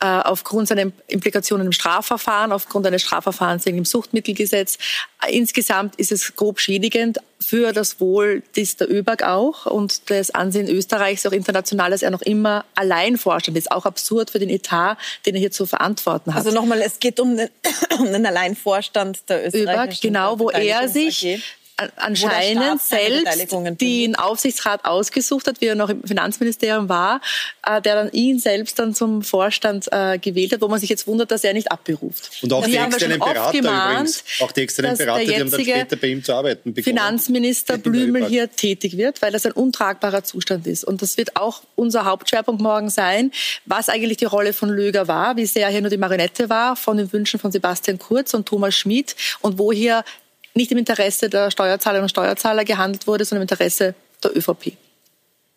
[0.00, 4.78] Äh, aufgrund seiner Implikationen im Strafverfahren, aufgrund eines Strafverfahrens wegen dem Suchtmittelgesetz.
[5.28, 10.68] Insgesamt ist es grob schädigend für das Wohl des der ÖBAG auch und des Ansehen
[10.68, 13.70] Österreichs auch international, dass er noch immer allein Vorstand ist.
[13.70, 16.46] Auch absurd für den Etat, den er hier zu verantworten hat.
[16.46, 17.50] Also nochmal, es geht um den,
[17.98, 21.40] um den Alleinvorstand der ÖBAG, genau, wo er sich AG
[21.96, 27.20] anscheinend selbst den Aufsichtsrat ausgesucht hat, wie er noch im Finanzministerium war,
[27.66, 31.06] äh, der dann ihn selbst dann zum Vorstand äh, gewählt hat, wo man sich jetzt
[31.06, 32.30] wundert, dass er nicht abberuft.
[32.42, 35.96] Und auch die externen Berater gemahnt, übrigens, auch die externen Berater, die haben dann später
[35.96, 36.96] bei ihm zu arbeiten begonnen.
[36.96, 40.84] Finanzminister Blümel hier tätig wird, weil das ein untragbarer Zustand ist.
[40.84, 43.32] Und das wird auch unser Hauptschwerpunkt morgen sein,
[43.66, 46.76] was eigentlich die Rolle von Löger war, wie sehr er hier nur die Marionette war
[46.76, 50.04] von den Wünschen von Sebastian Kurz und Thomas Schmid und wo hier
[50.54, 54.72] nicht im Interesse der Steuerzahlerinnen und Steuerzahler gehandelt wurde, sondern im Interesse der ÖVP.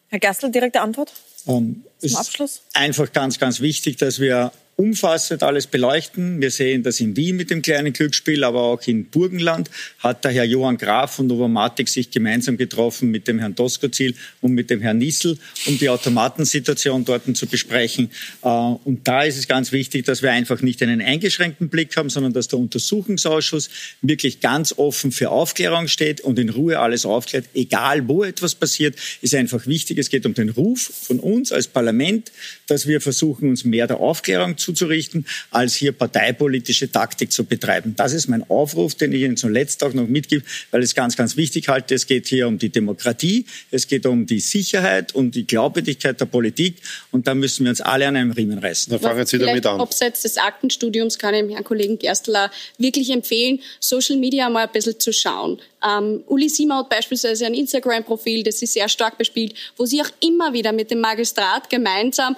[0.09, 1.11] Herr Gerstl, direkte Antwort
[1.45, 2.61] um, Zum Abschluss?
[2.73, 6.41] Einfach ganz, ganz wichtig, dass wir umfassend alles beleuchten.
[6.41, 9.69] Wir sehen das in Wien mit dem kleinen Glücksspiel, aber auch in Burgenland
[9.99, 14.53] hat der Herr Johann Graf von Novomatic sich gemeinsam getroffen mit dem Herrn Doskozil und
[14.53, 18.09] mit dem Herrn Nissel, um die Automatensituation dort zu besprechen.
[18.41, 22.09] Äh, und da ist es ganz wichtig, dass wir einfach nicht einen eingeschränkten Blick haben,
[22.09, 23.69] sondern dass der Untersuchungsausschuss
[24.01, 28.95] wirklich ganz offen für Aufklärung steht und in Ruhe alles aufklärt, egal wo etwas passiert,
[29.21, 29.97] ist einfach wichtig.
[29.99, 32.31] Es geht um den Ruf von uns als Parlament,
[32.67, 37.95] dass wir versuchen, uns mehr der Aufklärung zuzurichten, als hier parteipolitische Taktik zu betreiben.
[37.95, 41.15] Das ist mein Aufruf, den ich Ihnen zuletzt auch noch mitgebe, weil ich es ganz,
[41.15, 41.95] ganz wichtig halte.
[41.95, 46.25] Es geht hier um die Demokratie, es geht um die Sicherheit und die Glaubwürdigkeit der
[46.25, 46.77] Politik
[47.11, 48.91] und da müssen wir uns alle an einem Riemen reißen.
[48.91, 49.79] Dann fangen Sie damit an.
[49.79, 54.71] Abseits des Aktenstudiums kann ich dem Herrn Kollegen Gerstler wirklich empfehlen, Social Media mal ein
[54.71, 55.59] bisschen zu schauen.
[55.85, 60.09] Ähm, Uli Sima hat beispielsweise ein Instagram-Profil, das sie sehr stark bespielt, wo sie auch
[60.21, 62.35] immer wieder mit dem Magistrat gemeinsam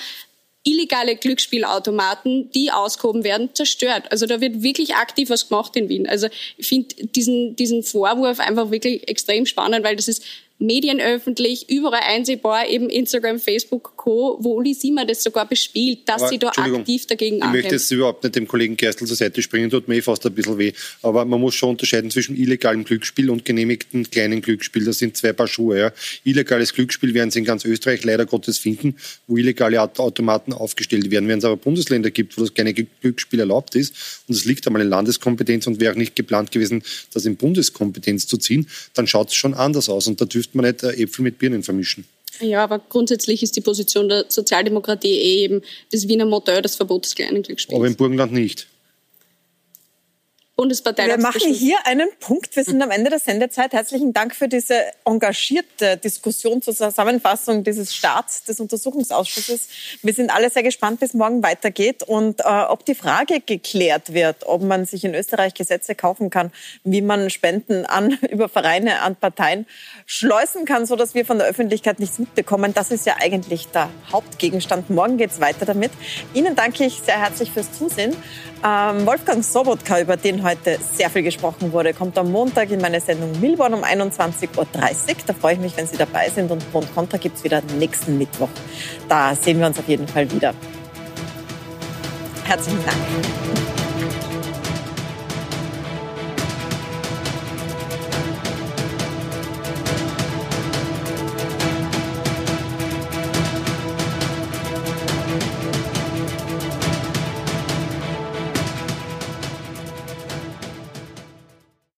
[0.66, 4.12] illegale Glücksspielautomaten, die ausgehoben werden, zerstört.
[4.12, 6.10] Also da wird wirklich aktiv was gemacht in Wien.
[6.10, 10.24] Also ich finde diesen, diesen Vorwurf einfach wirklich extrem spannend, weil das ist
[10.58, 16.30] medienöffentlich, überall einsehbar, eben Instagram, Facebook, Co., wo Uli Sima das sogar bespielt, dass aber,
[16.30, 17.60] sie da aktiv dagegen angehen.
[17.60, 20.26] Ich möchte jetzt überhaupt nicht dem Kollegen Gerstl zur Seite springen, tut mir eh fast
[20.26, 20.72] ein bisschen weh.
[21.02, 24.86] Aber man muss schon unterscheiden zwischen illegalem Glücksspiel und genehmigten kleinen Glücksspiel.
[24.86, 25.78] Das sind zwei Paar Schuhe.
[25.78, 25.92] Ja.
[26.24, 28.96] Illegales Glücksspiel werden Sie in ganz Österreich leider Gottes finden,
[29.28, 31.28] wo illegale Automaten aufgestellt werden.
[31.28, 33.94] Wenn es aber Bundesländer gibt, wo das kleine Glücksspiel erlaubt ist,
[34.28, 36.82] und es liegt einmal in Landeskompetenz und wäre auch nicht geplant gewesen,
[37.14, 40.08] das in Bundeskompetenz zu ziehen, dann schaut es schon anders aus.
[40.08, 42.06] Und da dürfte dürfte man nicht Äpfel mit Birnen vermischen.
[42.42, 47.06] Ja, aber grundsätzlich ist die Position der Sozialdemokratie eh eben das Wiener Modell, das Verbot
[47.06, 47.78] des kleinen Glücksspiels.
[47.78, 48.68] Aber im Burgenland nicht.
[50.56, 51.08] Bundespartei.
[51.08, 52.56] Wir machen hier einen Punkt.
[52.56, 53.74] Wir sind am Ende der Sendezeit.
[53.74, 59.68] Herzlichen Dank für diese engagierte Diskussion zur Zusammenfassung dieses Starts des Untersuchungsausschusses.
[60.02, 64.14] Wir sind alle sehr gespannt, wie es morgen weitergeht und äh, ob die Frage geklärt
[64.14, 66.54] wird, ob man sich in Österreich Gesetze kaufen kann,
[66.86, 69.66] wie man Spenden an über Vereine, an Parteien
[70.06, 72.74] schleusen kann, so dass wir von der Öffentlichkeit nichts mitbekommen.
[72.74, 74.90] Das ist ja eigentlich der Hauptgegenstand.
[74.90, 75.92] Morgen geht es weiter damit.
[76.34, 78.16] Ihnen danke ich sehr herzlich fürs Zusehen.
[78.68, 83.00] Ähm, Wolfgang Sobotka, über den heute sehr viel gesprochen wurde, kommt am Montag in meine
[83.00, 84.66] Sendung Milborn um 21.30 Uhr.
[85.28, 86.50] Da freue ich mich, wenn Sie dabei sind.
[86.50, 88.50] Und Pro Contra gibt es wieder nächsten Mittwoch.
[89.08, 90.56] Da sehen wir uns auf jeden Fall wieder.
[92.46, 93.85] Herzlichen Dank.